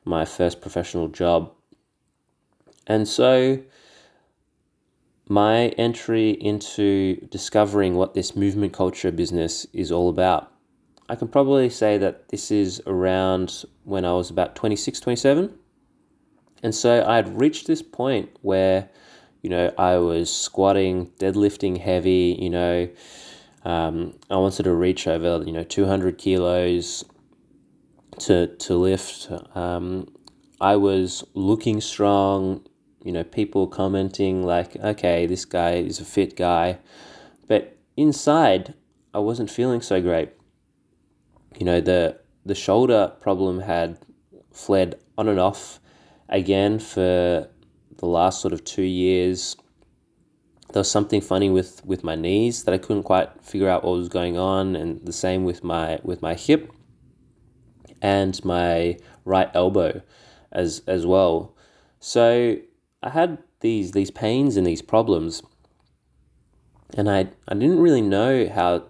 my 0.04 0.24
first 0.24 0.60
professional 0.60 1.08
job. 1.08 1.52
And 2.86 3.08
so 3.08 3.62
my 5.28 5.68
entry 5.78 6.30
into 6.30 7.16
discovering 7.30 7.94
what 7.96 8.14
this 8.14 8.36
movement 8.36 8.72
culture 8.72 9.10
business 9.10 9.66
is 9.72 9.90
all 9.90 10.08
about. 10.08 10.52
I 11.08 11.14
can 11.16 11.28
probably 11.28 11.68
say 11.68 11.98
that 11.98 12.28
this 12.28 12.50
is 12.50 12.82
around 12.86 13.64
when 13.84 14.04
I 14.04 14.12
was 14.12 14.30
about 14.30 14.54
26, 14.56 15.00
27. 15.00 15.54
And 16.62 16.74
so 16.74 17.04
I 17.06 17.16
had 17.16 17.40
reached 17.40 17.66
this 17.66 17.82
point 17.82 18.30
where, 18.42 18.88
you 19.42 19.50
know, 19.50 19.72
I 19.78 19.98
was 19.98 20.34
squatting, 20.34 21.06
deadlifting 21.18 21.78
heavy, 21.78 22.36
you 22.40 22.50
know, 22.50 22.88
um, 23.64 24.14
I 24.30 24.36
wanted 24.36 24.64
to 24.64 24.74
reach 24.74 25.06
over, 25.06 25.42
you 25.44 25.52
know, 25.52 25.64
200 25.64 26.18
kilos 26.18 27.04
to, 28.20 28.46
to 28.46 28.74
lift. 28.74 29.28
Um, 29.56 30.08
I 30.60 30.76
was 30.76 31.24
looking 31.34 31.80
strong, 31.80 32.66
you 33.02 33.12
know, 33.12 33.24
people 33.24 33.66
commenting 33.66 34.44
like, 34.44 34.76
okay, 34.76 35.26
this 35.26 35.44
guy 35.44 35.74
is 35.74 36.00
a 36.00 36.04
fit 36.04 36.36
guy. 36.36 36.78
But 37.48 37.76
inside, 37.96 38.74
I 39.12 39.18
wasn't 39.18 39.50
feeling 39.50 39.80
so 39.80 40.00
great. 40.00 40.30
You 41.58 41.64
know, 41.64 41.80
the 41.80 42.20
the 42.44 42.54
shoulder 42.54 43.12
problem 43.20 43.60
had 43.60 43.98
fled 44.52 44.94
on 45.18 45.28
and 45.28 45.40
off 45.40 45.80
again 46.28 46.78
for 46.78 47.48
the 47.98 48.06
last 48.06 48.40
sort 48.40 48.52
of 48.52 48.64
two 48.64 48.82
years. 48.82 49.56
There 50.72 50.80
was 50.80 50.90
something 50.90 51.20
funny 51.20 51.48
with, 51.48 51.84
with 51.84 52.04
my 52.04 52.16
knees 52.16 52.64
that 52.64 52.74
I 52.74 52.78
couldn't 52.78 53.04
quite 53.04 53.42
figure 53.42 53.68
out 53.68 53.84
what 53.84 53.92
was 53.92 54.08
going 54.08 54.36
on, 54.36 54.76
and 54.76 55.04
the 55.04 55.12
same 55.12 55.44
with 55.44 55.64
my 55.64 56.00
with 56.02 56.22
my 56.22 56.34
hip 56.34 56.72
and 58.02 58.44
my 58.44 58.98
right 59.24 59.50
elbow 59.54 60.02
as 60.52 60.82
as 60.86 61.06
well. 61.06 61.56
So 62.00 62.56
I 63.02 63.10
had 63.10 63.38
these 63.60 63.92
these 63.92 64.10
pains 64.10 64.56
and 64.56 64.66
these 64.66 64.82
problems, 64.82 65.42
and 66.96 67.10
I 67.10 67.28
I 67.48 67.54
didn't 67.54 67.80
really 67.80 68.02
know 68.02 68.48
how 68.48 68.84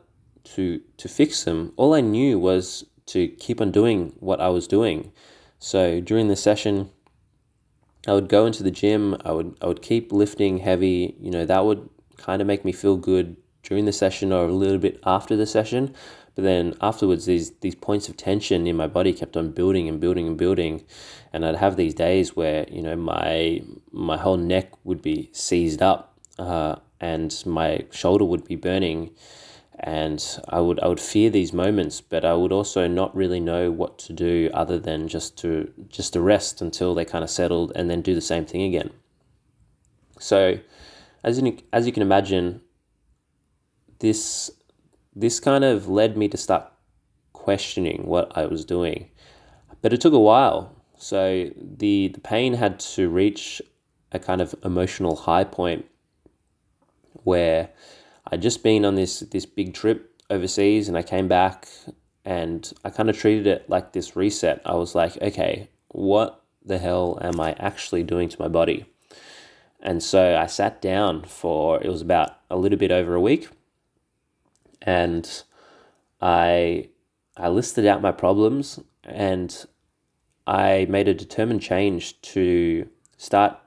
to 0.55 0.81
to 0.97 1.09
fix 1.09 1.45
them. 1.45 1.73
All 1.77 1.95
I 1.95 2.01
knew 2.01 2.39
was 2.39 2.85
to 3.07 3.29
keep 3.29 3.61
on 3.61 3.71
doing 3.71 4.15
what 4.19 4.41
I 4.41 4.49
was 4.49 4.67
doing. 4.67 5.13
So 5.59 6.01
during 6.01 6.29
the 6.29 6.37
session, 6.37 6.91
I 8.07 8.13
would 8.13 8.29
go 8.29 8.47
into 8.47 8.63
the 8.63 8.71
gym. 8.71 9.17
I 9.25 9.33
would 9.33 9.57
I 9.61 9.67
would 9.67 9.83
keep 9.83 10.13
lifting 10.13 10.59
heavy. 10.59 11.17
You 11.21 11.31
know 11.31 11.45
that 11.45 11.65
would 11.65 11.89
kind 12.17 12.41
of 12.41 12.47
make 12.47 12.65
me 12.65 12.73
feel 12.73 12.97
good 12.97 13.37
during 13.63 13.85
the 13.85 13.93
session 13.93 14.33
or 14.33 14.47
a 14.47 14.53
little 14.53 14.79
bit 14.79 15.01
after 15.05 15.37
the 15.37 15.47
session. 15.47 15.95
But 16.35 16.45
then 16.45 16.75
afterwards, 16.81 17.25
these 17.25 17.51
these 17.61 17.75
points 17.75 18.09
of 18.09 18.17
tension 18.17 18.67
in 18.67 18.77
my 18.77 18.87
body 18.87 19.13
kept 19.13 19.37
on 19.37 19.53
building 19.53 19.89
and 19.89 19.99
building 19.99 20.29
and 20.29 20.37
building, 20.37 20.85
and 21.33 21.45
I'd 21.45 21.57
have 21.57 21.77
these 21.77 21.95
days 21.95 22.37
where 22.37 22.67
you 22.71 22.83
know 22.83 22.95
my 22.95 23.63
my 23.91 24.19
whole 24.19 24.37
neck 24.37 24.73
would 24.85 25.03
be 25.03 25.31
seized 25.33 25.83
up, 25.83 26.19
uh, 26.39 26.77
and 27.01 27.43
my 27.47 27.87
shoulder 27.91 28.25
would 28.25 28.45
be 28.45 28.57
burning, 28.57 29.11
and 29.80 30.25
I 30.49 30.61
would 30.61 30.80
I 30.80 30.88
would 30.88 31.00
fear 31.00 31.30
these 31.30 31.52
moments, 31.52 32.00
but 32.00 32.25
I 32.25 32.35
would 32.35 32.52
also 32.52 32.87
not 32.87 33.14
really 33.14 33.40
know 33.40 33.71
what 33.71 33.99
to 34.00 34.12
do 34.12 34.50
other 34.54 34.78
than 34.78 35.09
just 35.09 35.37
to 35.38 35.73
just 35.88 36.14
to 36.14 36.21
rest 36.21 36.62
until 36.62 36.95
they 36.95 37.04
kind 37.04 37.25
of 37.25 37.30
settled, 37.30 37.73
and 37.75 37.90
then 37.90 38.00
do 38.00 38.14
the 38.14 38.21
same 38.21 38.47
thing 38.47 38.62
again. 38.62 38.90
So, 40.18 40.59
as 41.23 41.40
you 41.40 41.59
as 41.73 41.87
you 41.87 41.92
can 41.92 42.02
imagine, 42.02 42.62
this 43.99 44.50
this 45.14 45.40
kind 45.40 45.64
of 45.64 45.88
led 45.88 46.16
me 46.16 46.28
to 46.28 46.37
start 46.37 46.71
questioning 47.33 48.02
what 48.06 48.33
I 48.37 48.47
was 48.47 48.64
doing. 48.64 49.09
But 49.80 49.92
it 49.92 50.00
took 50.00 50.12
a 50.12 50.18
while. 50.18 50.75
So 50.99 51.50
the, 51.56 52.09
the 52.09 52.21
pain 52.21 52.54
had 52.54 52.80
to 52.80 53.09
reach 53.09 53.62
a 54.12 54.18
kind 54.18 54.40
of 54.40 54.54
emotional 54.64 55.16
high 55.16 55.45
point 55.45 55.87
where 57.25 57.71
I'd 58.28 58.42
just 58.42 58.62
been 58.62 58.85
on 58.85 58.95
this 58.95 59.21
this 59.21 59.47
big 59.47 59.75
trip 59.75 60.23
overseas 60.30 60.88
and 60.88 60.99
I 60.99 61.02
came 61.02 61.28
back 61.28 61.68
and 62.25 62.73
I 62.85 62.90
kind 62.90 63.09
of 63.09 63.16
treated 63.16 63.47
it 63.47 63.71
like 63.71 63.92
this 63.92 64.16
reset. 64.16 64.61
I 64.64 64.75
was 64.75 64.95
like, 64.95 65.16
okay, 65.23 65.68
what 65.88 66.42
the 66.64 66.78
hell 66.78 67.18
am 67.23 67.40
I 67.40 67.52
actually 67.59 68.02
doing 68.02 68.28
to 68.28 68.42
my 68.42 68.49
body? 68.49 68.87
And 69.80 70.02
so 70.02 70.37
I 70.37 70.47
sat 70.47 70.83
down 70.83 71.23
for 71.25 71.80
it 71.83 71.88
was 71.88 72.02
about 72.02 72.37
a 72.50 72.56
little 72.56 72.78
bit 72.78 72.90
over 72.90 73.14
a 73.14 73.21
week 73.21 73.49
and 74.83 75.42
I 76.21 76.88
I 77.37 77.49
listed 77.49 77.87
out 77.87 78.02
my 78.02 78.12
problems 78.12 78.80
and 79.04 79.66
I 80.47 80.87
made 80.88 81.09
a 81.09 81.14
determined 81.14 81.62
change 81.62 82.21
to 82.23 82.88
start 83.16 83.59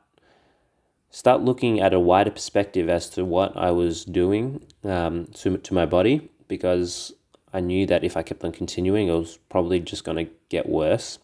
start 1.09 1.41
looking 1.41 1.79
at 1.79 1.93
a 1.93 1.99
wider 1.99 2.31
perspective 2.31 2.89
as 2.89 3.09
to 3.11 3.25
what 3.25 3.55
I 3.57 3.71
was 3.71 4.05
doing 4.05 4.65
um, 4.83 5.25
to, 5.35 5.57
to 5.57 5.73
my 5.73 5.85
body 5.85 6.29
because 6.47 7.13
I 7.53 7.59
knew 7.59 7.85
that 7.87 8.03
if 8.03 8.15
I 8.15 8.23
kept 8.23 8.43
on 8.43 8.51
continuing, 8.51 9.07
it 9.07 9.13
was 9.13 9.37
probably 9.49 9.79
just 9.79 10.03
going 10.03 10.25
to 10.25 10.31
get 10.49 10.69
worse. 10.69 11.19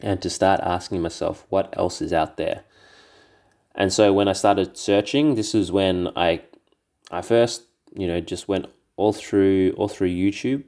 And 0.00 0.20
to 0.22 0.30
start 0.30 0.60
asking 0.60 1.02
myself, 1.02 1.46
what 1.48 1.72
else 1.76 2.02
is 2.02 2.12
out 2.12 2.36
there? 2.36 2.64
And 3.74 3.92
so 3.92 4.12
when 4.12 4.28
I 4.28 4.32
started 4.32 4.76
searching, 4.76 5.34
this 5.34 5.54
is 5.54 5.72
when 5.72 6.08
I, 6.16 6.42
I 7.10 7.22
first, 7.22 7.62
you 7.94 8.06
know, 8.06 8.20
just 8.20 8.48
went 8.48 8.66
all 8.96 9.12
through 9.12 9.74
all 9.76 9.88
through 9.88 10.08
YouTube, 10.08 10.64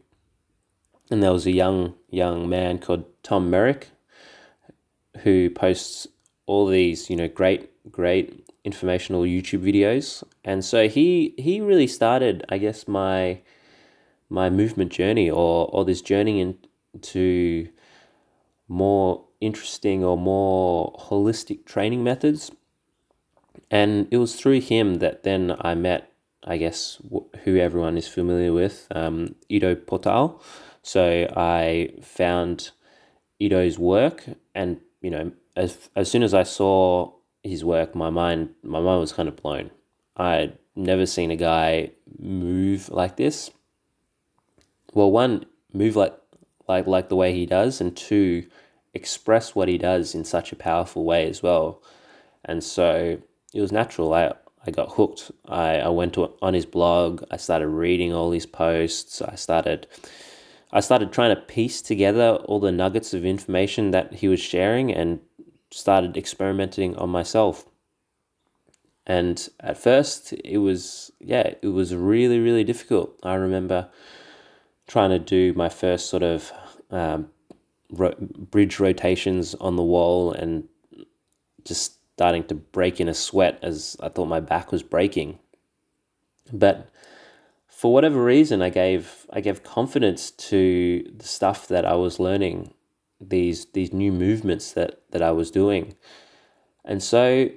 and 1.10 1.22
there 1.22 1.32
was 1.32 1.46
a 1.46 1.52
young 1.52 1.94
young 2.10 2.48
man 2.48 2.78
called 2.78 3.04
Tom 3.22 3.50
Merrick 3.50 3.88
who 5.20 5.50
posts 5.50 6.06
all 6.46 6.66
these 6.66 7.08
you 7.08 7.16
know 7.16 7.28
great 7.28 7.70
great 7.90 8.44
informational 8.64 9.22
YouTube 9.22 9.62
videos, 9.62 10.24
and 10.44 10.64
so 10.64 10.88
he 10.88 11.34
he 11.38 11.60
really 11.60 11.86
started 11.86 12.44
I 12.48 12.58
guess 12.58 12.88
my 12.88 13.40
my 14.28 14.50
movement 14.50 14.92
journey 14.92 15.30
or 15.30 15.68
or 15.72 15.84
this 15.84 16.02
journey 16.02 16.40
into 16.40 17.68
more 18.68 19.24
interesting 19.40 20.02
or 20.04 20.16
more 20.18 20.92
holistic 20.98 21.64
training 21.66 22.02
methods 22.02 22.50
and 23.70 24.08
it 24.10 24.16
was 24.16 24.34
through 24.34 24.60
him 24.60 24.96
that 24.96 25.22
then 25.22 25.54
I 25.60 25.74
met 25.74 26.10
I 26.46 26.58
guess, 26.58 27.02
who 27.42 27.56
everyone 27.56 27.98
is 27.98 28.06
familiar 28.06 28.52
with, 28.52 28.86
um, 28.92 29.34
Ido 29.48 29.74
Portal. 29.74 30.40
So 30.82 31.26
I 31.36 31.90
found 32.00 32.70
Ido's 33.42 33.78
work, 33.78 34.24
and 34.54 34.80
you 35.00 35.10
know, 35.10 35.32
as 35.56 35.90
as 35.96 36.08
soon 36.08 36.22
as 36.22 36.32
I 36.32 36.44
saw 36.44 37.12
his 37.46 37.64
work, 37.64 37.94
my 37.94 38.10
mind 38.10 38.50
my 38.62 38.80
mind 38.80 39.00
was 39.00 39.12
kind 39.12 39.28
of 39.28 39.36
blown. 39.36 39.70
I'd 40.16 40.58
never 40.74 41.06
seen 41.06 41.30
a 41.30 41.36
guy 41.36 41.92
move 42.18 42.88
like 42.88 43.16
this. 43.16 43.50
Well, 44.94 45.10
one 45.10 45.46
move 45.72 45.96
like 45.96 46.16
like 46.68 46.86
like 46.86 47.08
the 47.08 47.16
way 47.16 47.32
he 47.32 47.46
does, 47.46 47.80
and 47.80 47.96
two 47.96 48.46
express 48.94 49.54
what 49.54 49.68
he 49.68 49.78
does 49.78 50.14
in 50.14 50.24
such 50.24 50.52
a 50.52 50.56
powerful 50.56 51.04
way 51.04 51.28
as 51.28 51.42
well. 51.42 51.82
And 52.44 52.64
so 52.64 53.18
it 53.52 53.60
was 53.60 53.72
natural. 53.72 54.12
I 54.14 54.32
I 54.66 54.70
got 54.70 54.92
hooked. 54.92 55.30
I, 55.48 55.78
I 55.78 55.88
went 55.88 56.14
to 56.14 56.32
on 56.42 56.54
his 56.54 56.66
blog. 56.66 57.22
I 57.30 57.36
started 57.36 57.68
reading 57.68 58.12
all 58.12 58.32
his 58.32 58.46
posts. 58.46 59.22
I 59.22 59.36
started 59.36 59.86
I 60.72 60.80
started 60.80 61.12
trying 61.12 61.34
to 61.34 61.40
piece 61.40 61.80
together 61.80 62.36
all 62.46 62.58
the 62.58 62.72
nuggets 62.72 63.14
of 63.14 63.24
information 63.24 63.92
that 63.92 64.14
he 64.14 64.28
was 64.28 64.40
sharing 64.40 64.92
and 64.92 65.20
started 65.70 66.16
experimenting 66.16 66.96
on 66.96 67.10
myself. 67.10 67.66
And 69.06 69.48
at 69.60 69.78
first, 69.78 70.32
it 70.32 70.58
was, 70.58 71.12
yeah, 71.20 71.54
it 71.62 71.68
was 71.68 71.94
really, 71.94 72.40
really 72.40 72.64
difficult. 72.64 73.16
I 73.22 73.34
remember 73.34 73.88
trying 74.86 75.10
to 75.10 75.18
do 75.18 75.52
my 75.54 75.68
first 75.68 76.08
sort 76.08 76.22
of 76.22 76.52
um, 76.90 77.30
ro- 77.90 78.14
bridge 78.18 78.80
rotations 78.80 79.54
on 79.56 79.76
the 79.76 79.82
wall 79.82 80.32
and 80.32 80.68
just 81.64 81.98
starting 82.14 82.44
to 82.44 82.54
break 82.54 83.00
in 83.00 83.08
a 83.08 83.14
sweat 83.14 83.58
as 83.62 83.96
I 84.00 84.08
thought 84.08 84.26
my 84.26 84.40
back 84.40 84.72
was 84.72 84.82
breaking. 84.82 85.38
But 86.52 86.88
for 87.68 87.92
whatever 87.92 88.22
reason, 88.22 88.62
I 88.62 88.70
gave 88.70 89.26
I 89.30 89.40
gave 89.40 89.62
confidence 89.62 90.30
to 90.30 91.12
the 91.14 91.26
stuff 91.26 91.68
that 91.68 91.84
I 91.84 91.94
was 91.94 92.18
learning, 92.18 92.72
these 93.20 93.66
these 93.72 93.92
new 93.92 94.12
movements 94.12 94.72
that 94.72 95.00
that 95.10 95.22
I 95.22 95.32
was 95.32 95.50
doing, 95.50 95.94
and 96.84 97.02
so 97.02 97.50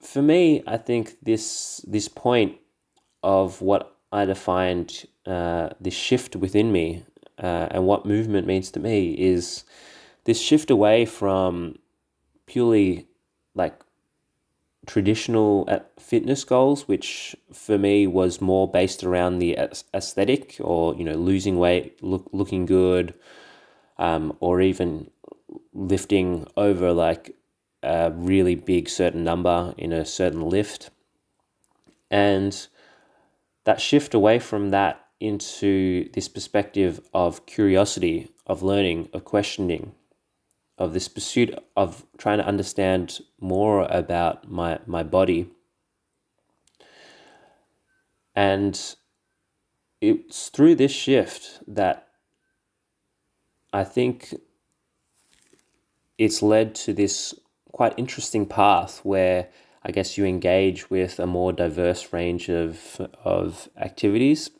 for 0.00 0.22
me, 0.22 0.62
I 0.66 0.76
think 0.76 1.16
this 1.22 1.84
this 1.86 2.08
point 2.08 2.56
of 3.22 3.60
what 3.60 3.96
I 4.12 4.24
defined 4.24 5.06
uh, 5.26 5.70
this 5.80 5.94
shift 5.94 6.36
within 6.36 6.72
me 6.72 7.04
uh, 7.38 7.68
and 7.70 7.86
what 7.86 8.06
movement 8.06 8.46
means 8.46 8.70
to 8.72 8.80
me 8.80 9.12
is 9.12 9.64
this 10.24 10.40
shift 10.40 10.70
away 10.70 11.04
from 11.04 11.78
purely 12.46 13.06
like 13.54 13.80
traditional 14.86 15.64
uh, 15.68 15.80
fitness 15.98 16.44
goals, 16.44 16.88
which 16.88 17.36
for 17.52 17.78
me 17.78 18.06
was 18.06 18.40
more 18.40 18.70
based 18.70 19.04
around 19.04 19.38
the 19.38 19.56
aesthetic 19.94 20.56
or, 20.60 20.94
you 20.96 21.04
know, 21.04 21.14
losing 21.14 21.58
weight, 21.58 22.02
look, 22.02 22.28
looking 22.32 22.66
good, 22.66 23.14
um, 24.00 24.36
or 24.40 24.60
even 24.60 25.08
lifting 25.72 26.48
over 26.56 26.92
like 26.92 27.36
a 27.84 28.10
really 28.10 28.56
big 28.56 28.88
certain 28.88 29.22
number 29.22 29.72
in 29.78 29.92
a 29.92 30.04
certain 30.04 30.42
lift. 30.42 30.90
And 32.10 32.66
that 33.64 33.80
shift 33.80 34.12
away 34.12 34.40
from 34.40 34.70
that 34.70 35.06
into 35.20 36.10
this 36.14 36.28
perspective 36.28 37.00
of 37.14 37.46
curiosity, 37.46 38.32
of 38.44 38.64
learning, 38.64 39.08
of 39.12 39.24
questioning, 39.24 39.92
of 40.76 40.92
this 40.92 41.06
pursuit 41.06 41.54
of 41.76 42.04
trying 42.18 42.38
to 42.38 42.46
understand 42.46 43.20
more 43.38 43.82
about 43.82 44.50
my 44.50 44.80
my 44.86 45.04
body 45.04 45.46
and 48.34 48.96
it's 50.00 50.48
through 50.48 50.74
this 50.74 50.92
shift 50.92 51.60
that 51.66 52.08
I 53.72 53.84
think 53.84 54.34
it's 56.18 56.42
led 56.42 56.74
to 56.76 56.92
this 56.92 57.34
quite 57.72 57.94
interesting 57.96 58.46
path 58.46 59.00
where 59.04 59.48
I 59.82 59.92
guess 59.92 60.18
you 60.18 60.24
engage 60.26 60.90
with 60.90 61.18
a 61.18 61.26
more 61.26 61.52
diverse 61.52 62.12
range 62.12 62.48
of 62.48 63.00
of 63.24 63.68
activities. 63.76 64.50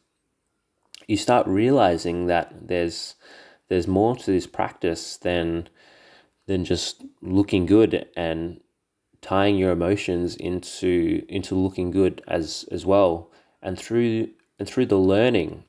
You 1.06 1.16
start 1.16 1.46
realizing 1.46 2.26
that 2.26 2.68
there's 2.68 3.16
there's 3.68 3.86
more 3.86 4.16
to 4.16 4.30
this 4.30 4.46
practice 4.46 5.16
than 5.16 5.68
than 6.46 6.64
just 6.64 7.04
looking 7.20 7.66
good 7.66 8.08
and 8.16 8.60
tying 9.20 9.56
your 9.56 9.72
emotions 9.72 10.36
into 10.36 11.24
into 11.28 11.54
looking 11.54 11.90
good 11.90 12.22
as 12.26 12.64
as 12.70 12.86
well 12.86 13.30
and 13.60 13.78
through 13.78 14.30
and 14.58 14.68
through 14.68 14.86
the 14.86 14.98
learning 14.98 15.64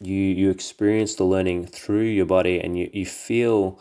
you 0.00 0.14
you 0.14 0.50
experience 0.50 1.14
the 1.14 1.24
learning 1.24 1.66
through 1.66 2.04
your 2.04 2.26
body 2.26 2.58
and 2.58 2.78
you, 2.78 2.90
you 2.92 3.06
feel 3.06 3.80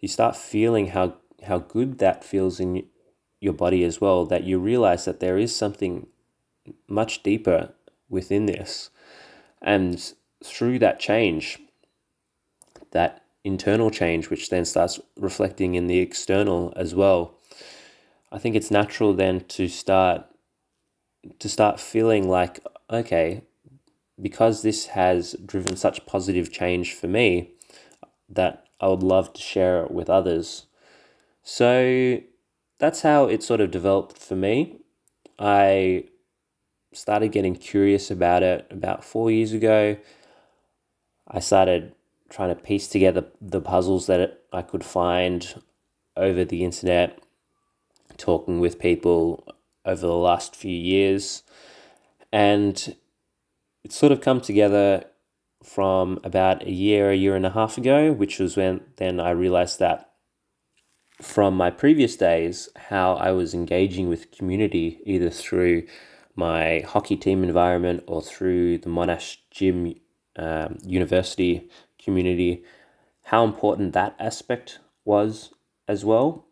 you 0.00 0.08
start 0.08 0.36
feeling 0.36 0.88
how 0.88 1.14
how 1.46 1.58
good 1.58 1.98
that 1.98 2.24
feels 2.24 2.60
in 2.60 2.84
your 3.40 3.52
body 3.52 3.84
as 3.84 4.00
well 4.00 4.26
that 4.26 4.44
you 4.44 4.58
realize 4.58 5.04
that 5.04 5.20
there 5.20 5.38
is 5.38 5.54
something 5.54 6.06
much 6.86 7.22
deeper 7.22 7.72
within 8.08 8.46
this 8.46 8.90
and 9.62 10.12
through 10.44 10.78
that 10.78 10.98
change 10.98 11.58
that 12.90 13.24
internal 13.44 13.90
change, 13.90 14.30
which 14.30 14.50
then 14.50 14.64
starts 14.64 15.00
reflecting 15.16 15.74
in 15.74 15.86
the 15.86 15.98
external 15.98 16.72
as 16.76 16.94
well. 16.94 17.34
I 18.32 18.38
think 18.38 18.54
it's 18.54 18.70
natural 18.70 19.14
then 19.14 19.40
to 19.48 19.68
start 19.68 20.26
to 21.38 21.48
start 21.48 21.80
feeling 21.80 22.28
like 22.28 22.60
okay, 22.90 23.42
because 24.20 24.62
this 24.62 24.86
has 24.86 25.34
driven 25.44 25.76
such 25.76 26.06
positive 26.06 26.52
change 26.52 26.94
for 26.94 27.08
me, 27.08 27.52
that 28.28 28.66
I 28.80 28.88
would 28.88 29.02
love 29.02 29.32
to 29.34 29.40
share 29.40 29.84
it 29.84 29.90
with 29.90 30.08
others. 30.08 30.66
So 31.42 32.20
that's 32.78 33.02
how 33.02 33.26
it 33.26 33.42
sort 33.42 33.60
of 33.60 33.70
developed 33.70 34.18
for 34.18 34.36
me. 34.36 34.78
I 35.38 36.04
started 36.92 37.32
getting 37.32 37.56
curious 37.56 38.10
about 38.10 38.42
it 38.42 38.66
about 38.70 39.04
four 39.04 39.30
years 39.30 39.52
ago. 39.52 39.96
I 41.28 41.40
started 41.40 41.94
trying 42.28 42.54
to 42.54 42.60
piece 42.60 42.88
together 42.88 43.26
the 43.40 43.60
puzzles 43.60 44.06
that 44.06 44.42
I 44.52 44.62
could 44.62 44.84
find 44.84 45.62
over 46.16 46.44
the 46.44 46.64
internet, 46.64 47.20
talking 48.16 48.60
with 48.60 48.78
people 48.78 49.46
over 49.84 50.06
the 50.06 50.14
last 50.14 50.54
few 50.54 50.74
years. 50.74 51.42
And 52.32 52.96
it's 53.84 53.96
sort 53.96 54.12
of 54.12 54.20
come 54.20 54.40
together 54.40 55.04
from 55.62 56.18
about 56.24 56.66
a 56.66 56.70
year, 56.70 57.10
a 57.10 57.16
year 57.16 57.36
and 57.36 57.46
a 57.46 57.50
half 57.50 57.76
ago, 57.76 58.12
which 58.12 58.38
was 58.38 58.56
when 58.56 58.80
then 58.96 59.20
I 59.20 59.30
realized 59.30 59.78
that 59.78 60.10
from 61.20 61.54
my 61.54 61.70
previous 61.70 62.16
days, 62.16 62.68
how 62.88 63.14
I 63.14 63.32
was 63.32 63.52
engaging 63.52 64.08
with 64.08 64.30
community 64.30 65.00
either 65.04 65.30
through 65.30 65.84
my 66.34 66.80
hockey 66.86 67.16
team 67.16 67.44
environment 67.44 68.04
or 68.06 68.22
through 68.22 68.78
the 68.78 68.88
Monash 68.88 69.36
Gym 69.50 69.94
um, 70.36 70.78
University 70.82 71.68
community, 72.02 72.64
how 73.24 73.44
important 73.44 73.92
that 73.92 74.16
aspect 74.18 74.78
was 75.04 75.52
as 75.86 76.04
well. 76.04 76.46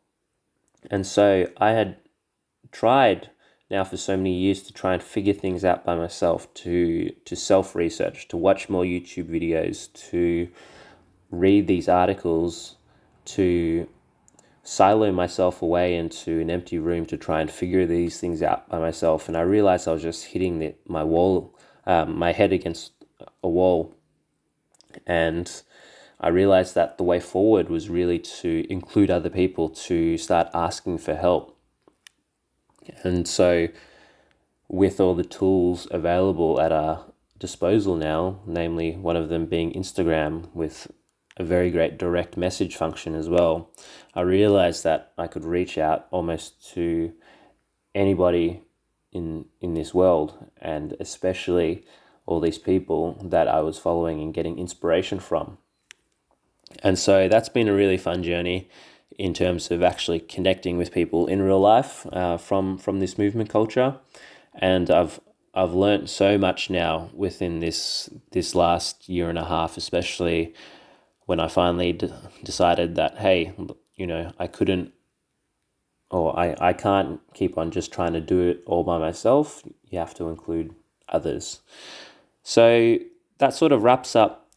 And 0.91 1.07
so 1.07 1.49
I 1.57 1.71
had 1.71 1.97
tried 2.71 3.31
now 3.71 3.85
for 3.85 3.97
so 3.97 4.17
many 4.17 4.33
years 4.33 4.63
to 4.63 4.73
try 4.73 4.95
and 4.95 5.03
figure 5.03 5.33
things 5.33 5.65
out 5.65 5.85
by 5.85 5.95
myself, 5.95 6.53
to 6.55 7.11
to 7.25 7.37
self 7.37 7.75
research, 7.75 8.29
to 8.29 8.37
watch 8.37 8.69
more 8.69 8.85
YouTube 8.85 9.29
videos, 9.29 9.93
to 10.11 10.49
read 11.31 11.67
these 11.67 11.89
articles, 11.89 12.77
to 13.27 13.89
silo 14.63 15.11
myself 15.11 15.63
away 15.63 15.97
into 15.97 16.41
an 16.41 16.51
empty 16.51 16.79
room 16.79 17.07
to 17.07 17.17
try 17.17 17.41
and 17.41 17.51
figure 17.51 17.87
these 17.87 18.21
things 18.21 18.43
out 18.43 18.69
by 18.69 18.79
myself. 18.79 19.29
And 19.29 19.37
I 19.37 19.41
realized 19.41 19.89
I 19.89 19.93
was 19.93 20.03
just 20.03 20.27
hitting 20.27 20.59
the, 20.59 20.75
my 20.87 21.03
wall, 21.03 21.55
um, 21.87 22.19
my 22.19 22.33
head 22.33 22.53
against 22.53 22.93
a 23.43 23.49
wall 23.49 23.95
and 25.07 25.63
I 26.21 26.29
realized 26.29 26.75
that 26.75 26.99
the 26.99 27.05
way 27.05 27.21
forward 27.21 27.69
was 27.69 27.89
really 27.89 28.19
to 28.19 28.67
include 28.71 29.11
other 29.11 29.31
people 29.31 29.69
to 29.71 30.19
start 30.19 30.49
asking 30.53 30.99
for 30.99 31.15
help. 31.15 31.58
And 33.03 33.27
so, 33.27 33.69
with 34.69 35.01
all 35.01 35.15
the 35.15 35.25
tools 35.25 35.87
available 35.91 36.61
at 36.61 36.73
our 36.73 37.07
disposal 37.39 37.97
now, 37.97 38.41
namely 38.47 38.97
one 38.97 39.17
of 39.17 39.29
them 39.29 39.47
being 39.47 39.73
Instagram 39.73 40.53
with 40.55 40.91
a 41.37 41.45
very 41.45 41.71
great 41.71 41.99
direct 41.99 42.37
message 42.37 42.77
function 42.77 43.15
as 43.15 43.29
well, 43.29 43.71
I 44.15 44.23
realized 44.23 44.85
that 44.85 45.13
I 45.17 45.27
could 45.29 45.45
reach 45.45 45.79
out 45.79 46.07
almost 46.11 46.73
to 46.75 47.13
anybody 47.95 48.63
in 49.13 49.47
in 49.61 49.75
this 49.75 49.95
world 49.95 50.51
and 50.61 50.95
especially 51.01 51.85
all 52.27 52.41
these 52.41 52.59
people 52.59 53.17
that 53.23 53.49
I 53.49 53.61
was 53.61 53.79
following 53.79 54.21
and 54.21 54.35
getting 54.35 54.59
inspiration 54.59 55.19
from. 55.19 55.57
And 56.83 56.99
so 56.99 57.27
that's 57.29 57.49
been 57.49 57.69
a 57.69 57.73
really 57.73 57.97
fun 57.97 58.23
journey 58.23 58.69
in 59.19 59.35
terms 59.35 59.71
of 59.71 59.83
actually 59.83 60.21
connecting 60.21 60.79
with 60.79 60.93
people 60.93 61.27
in 61.27 61.43
real 61.43 61.61
life 61.61 62.07
uh, 62.13 62.39
from 62.39 62.79
from 62.79 63.01
this 63.01 63.19
movement 63.19 63.51
culture. 63.51 63.97
And 64.55 64.91
I've 64.91 65.21
I've 65.55 65.75
learned 65.75 66.09
so 66.09 66.39
much 66.39 66.71
now 66.71 67.11
within 67.13 67.61
this 67.61 68.09
this 68.31 68.55
last 68.55 69.09
year 69.09 69.29
and 69.29 69.39
a 69.39 69.45
half, 69.45 69.77
especially 69.77 70.55
when 71.27 71.41
I 71.41 71.49
finally 71.49 71.93
d- 71.93 72.13
decided 72.45 72.95
that 72.95 73.19
hey, 73.19 73.53
you 73.97 74.07
know, 74.07 74.33
I 74.39 74.47
couldn't 74.47 74.93
or 76.11 76.39
I, 76.39 76.57
I 76.59 76.73
can't 76.73 77.21
keep 77.35 77.59
on 77.59 77.71
just 77.71 77.93
trying 77.93 78.15
to 78.15 78.21
do 78.21 78.41
it 78.49 78.63
all 78.67 78.85
by 78.85 78.99
myself. 78.99 79.63
You 79.85 79.99
have 79.99 80.15
to 80.15 80.29
include 80.29 80.75
others. 81.09 81.61
So 82.43 82.97
that 83.39 83.53
sort 83.53 83.73
of 83.73 83.83
wraps 83.83 84.17
up 84.17 84.49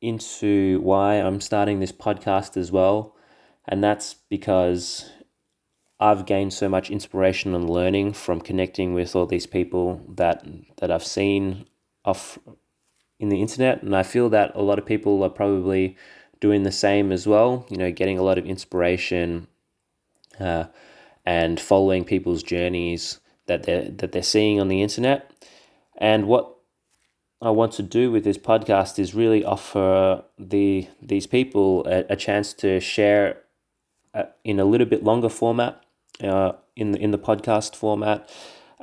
into 0.00 0.80
why 0.80 1.14
I'm 1.14 1.40
starting 1.40 1.80
this 1.80 1.92
podcast 1.92 2.56
as 2.56 2.72
well. 2.72 3.15
And 3.68 3.82
that's 3.82 4.14
because 4.28 5.10
I've 5.98 6.26
gained 6.26 6.52
so 6.52 6.68
much 6.68 6.90
inspiration 6.90 7.54
and 7.54 7.68
learning 7.68 8.12
from 8.12 8.40
connecting 8.40 8.94
with 8.94 9.16
all 9.16 9.26
these 9.26 9.46
people 9.46 10.00
that 10.08 10.46
that 10.76 10.90
I've 10.90 11.04
seen 11.04 11.66
off 12.04 12.38
in 13.18 13.30
the 13.30 13.40
internet, 13.40 13.82
and 13.82 13.96
I 13.96 14.02
feel 14.02 14.28
that 14.28 14.54
a 14.54 14.62
lot 14.62 14.78
of 14.78 14.84
people 14.84 15.22
are 15.22 15.30
probably 15.30 15.96
doing 16.38 16.64
the 16.64 16.72
same 16.72 17.12
as 17.12 17.26
well. 17.26 17.66
You 17.70 17.78
know, 17.78 17.90
getting 17.90 18.18
a 18.18 18.22
lot 18.22 18.38
of 18.38 18.46
inspiration 18.46 19.46
uh, 20.38 20.64
and 21.24 21.58
following 21.58 22.04
people's 22.04 22.42
journeys 22.42 23.20
that 23.46 23.62
they 23.62 23.88
that 23.96 24.12
they're 24.12 24.22
seeing 24.22 24.60
on 24.60 24.68
the 24.68 24.82
internet. 24.82 25.30
And 25.96 26.28
what 26.28 26.56
I 27.40 27.50
want 27.50 27.72
to 27.72 27.82
do 27.82 28.10
with 28.10 28.24
this 28.24 28.38
podcast 28.38 28.98
is 28.98 29.14
really 29.14 29.44
offer 29.44 30.24
the 30.38 30.88
these 31.00 31.26
people 31.26 31.86
a, 31.86 32.04
a 32.10 32.16
chance 32.16 32.52
to 32.54 32.80
share 32.80 33.38
in 34.44 34.60
a 34.60 34.64
little 34.64 34.86
bit 34.86 35.02
longer 35.04 35.28
format 35.28 35.82
uh, 36.22 36.52
in 36.76 36.92
the 36.92 36.98
in 36.98 37.10
the 37.10 37.18
podcast 37.18 37.74
format, 37.74 38.30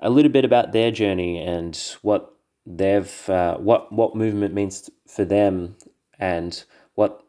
a 0.02 0.10
little 0.10 0.32
bit 0.32 0.46
about 0.46 0.72
their 0.72 0.92
journey 0.92 1.40
and 1.40 1.96
what 2.02 2.34
they've 2.66 3.30
uh, 3.30 3.58
what 3.58 3.92
what 3.92 4.16
movement 4.16 4.54
means 4.54 4.90
for 5.08 5.26
them 5.26 5.76
and 6.20 6.64
what 6.96 7.24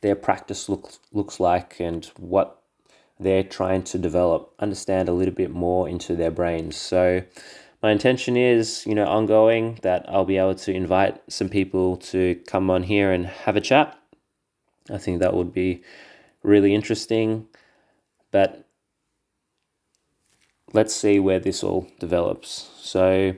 their 0.00 0.16
practice 0.16 0.68
looks 0.68 0.98
looks 1.12 1.40
like 1.40 1.78
and 1.80 2.06
what 2.16 2.62
they're 3.18 3.44
trying 3.44 3.82
to 3.82 3.98
develop 3.98 4.52
understand 4.58 5.08
a 5.08 5.12
little 5.12 5.34
bit 5.34 5.50
more 5.50 5.88
into 5.88 6.16
their 6.16 6.30
brains. 6.30 6.76
So 6.76 7.22
my 7.82 7.90
intention 7.90 8.36
is 8.36 8.84
you 8.86 8.94
know 8.94 9.06
ongoing 9.06 9.78
that 9.82 10.04
i'll 10.08 10.24
be 10.24 10.36
able 10.36 10.54
to 10.54 10.72
invite 10.72 11.20
some 11.28 11.48
people 11.48 11.96
to 11.96 12.36
come 12.46 12.70
on 12.70 12.82
here 12.84 13.12
and 13.12 13.26
have 13.26 13.56
a 13.56 13.60
chat. 13.60 13.98
I 14.90 14.98
think 14.98 15.20
that 15.20 15.34
would 15.34 15.52
be 15.52 15.82
really 16.42 16.74
interesting 16.74 17.46
but 18.32 18.66
let's 20.72 20.94
see 20.94 21.20
where 21.20 21.38
this 21.38 21.62
all 21.62 21.86
develops. 22.00 22.70
So 22.80 23.34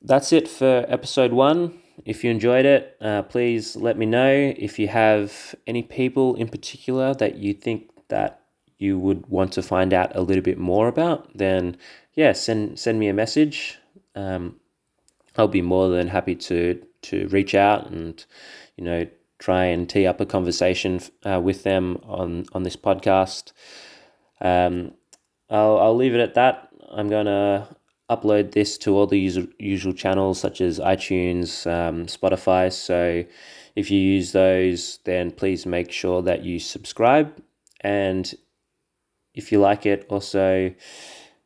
that's 0.00 0.32
it 0.32 0.48
for 0.48 0.84
episode 0.88 1.32
one. 1.32 1.78
If 2.04 2.24
you 2.24 2.30
enjoyed 2.30 2.64
it, 2.64 2.96
uh, 3.00 3.22
please 3.22 3.76
let 3.76 3.96
me 3.96 4.06
know. 4.06 4.54
If 4.56 4.78
you 4.78 4.88
have 4.88 5.54
any 5.66 5.82
people 5.82 6.34
in 6.34 6.48
particular 6.48 7.14
that 7.14 7.36
you 7.36 7.52
think 7.52 7.90
that 8.08 8.40
you 8.78 8.98
would 8.98 9.26
want 9.28 9.52
to 9.52 9.62
find 9.62 9.94
out 9.94 10.16
a 10.16 10.22
little 10.22 10.42
bit 10.42 10.58
more 10.58 10.88
about, 10.88 11.36
then 11.36 11.76
yeah, 12.14 12.32
send 12.32 12.78
send 12.78 12.98
me 12.98 13.08
a 13.08 13.14
message. 13.14 13.78
Um, 14.16 14.56
I'll 15.36 15.48
be 15.48 15.62
more 15.62 15.88
than 15.88 16.08
happy 16.08 16.34
to 16.34 16.82
to 17.02 17.28
reach 17.28 17.54
out 17.54 17.90
and 17.90 18.24
you 18.76 18.84
know 18.84 19.06
try 19.42 19.64
and 19.64 19.88
tee 19.88 20.06
up 20.06 20.20
a 20.20 20.26
conversation 20.26 21.00
uh, 21.24 21.40
with 21.42 21.64
them 21.64 21.98
on 22.04 22.46
on 22.52 22.62
this 22.62 22.76
podcast. 22.76 23.52
Um, 24.40 24.92
I'll, 25.50 25.78
I'll 25.78 25.96
leave 25.96 26.14
it 26.14 26.20
at 26.20 26.34
that. 26.34 26.68
I'm 26.90 27.08
going 27.08 27.26
to 27.26 27.68
upload 28.10 28.52
this 28.52 28.78
to 28.78 28.94
all 28.96 29.06
the 29.06 29.18
usual, 29.18 29.46
usual 29.58 29.92
channels 29.92 30.40
such 30.40 30.60
as 30.60 30.78
iTunes, 30.78 31.66
um, 31.66 32.06
Spotify. 32.06 32.72
So 32.72 33.24
if 33.74 33.90
you 33.90 33.98
use 33.98 34.32
those, 34.32 34.98
then 35.04 35.30
please 35.30 35.66
make 35.66 35.90
sure 35.90 36.22
that 36.22 36.44
you 36.44 36.58
subscribe. 36.58 37.42
And 37.80 38.32
if 39.34 39.50
you 39.50 39.60
like 39.60 39.86
it, 39.86 40.06
also 40.08 40.74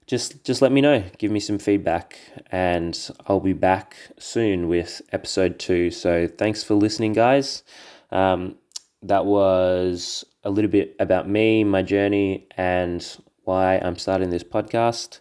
just 0.07 0.45
just 0.45 0.63
let 0.63 0.73
me 0.73 0.81
know. 0.81 1.03
Give 1.19 1.31
me 1.31 1.41
some 1.41 1.59
feedback, 1.59 2.19
and 2.51 3.11
I'll 3.27 3.41
be 3.41 3.53
back 3.53 3.97
soon 4.19 4.69
with 4.69 5.03
episode 5.13 5.59
two. 5.59 5.91
So 5.91 6.29
thanks 6.29 6.63
for 6.63 6.75
listening, 6.75 7.13
guys. 7.13 7.65
Um, 8.11 8.57
that 9.03 9.27
was 9.27 10.25
a 10.45 10.51
little 10.51 10.71
bit 10.71 10.95
about 11.01 11.29
me, 11.29 11.65
my 11.65 11.83
journey, 11.83 12.47
and 12.57 13.05
why 13.45 13.79
I'm 13.79 13.97
starting 13.97 14.31
this 14.31 14.45
podcast. 14.45 15.21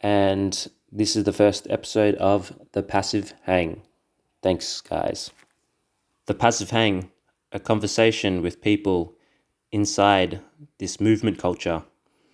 And 0.00 0.68
this 0.92 1.16
is 1.16 1.24
the 1.24 1.32
first 1.32 1.66
episode 1.68 2.14
of 2.16 2.56
The 2.72 2.82
Passive 2.82 3.34
Hang. 3.42 3.82
Thanks, 4.42 4.80
guys. 4.80 5.30
The 6.26 6.34
Passive 6.34 6.70
Hang, 6.70 7.10
a 7.50 7.58
conversation 7.58 8.40
with 8.40 8.60
people 8.60 9.14
inside 9.72 10.40
this 10.78 11.00
movement 11.00 11.38
culture. 11.38 11.82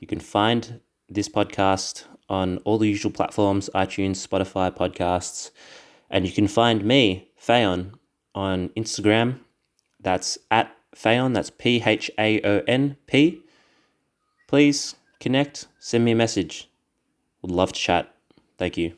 You 0.01 0.07
can 0.07 0.21
find 0.21 0.81
this 1.15 1.29
podcast 1.29 2.05
on 2.29 2.59
all 2.59 2.79
the 2.79 2.89
usual 2.89 3.13
platforms 3.13 3.69
iTunes, 3.75 4.27
Spotify, 4.27 4.75
podcasts. 4.75 5.51
And 6.11 6.27
you 6.27 6.33
can 6.33 6.49
find 6.49 6.85
me, 6.85 7.31
Phaon, 7.41 7.93
on 8.35 8.71
Instagram. 8.71 9.41
That's 10.01 10.39
at 10.51 10.75
Phaon, 10.97 11.35
that's 11.35 11.51
P 11.51 11.83
H 11.85 12.11
A 12.19 12.41
O 12.43 12.63
N 12.67 12.97
P. 13.07 13.43
Please 14.49 14.95
connect, 15.21 15.67
send 15.79 16.05
me 16.05 16.13
a 16.13 16.17
message. 16.17 16.69
Would 17.41 17.51
love 17.51 17.73
to 17.73 17.81
chat. 17.81 18.15
Thank 18.59 18.77
you. 18.77 18.95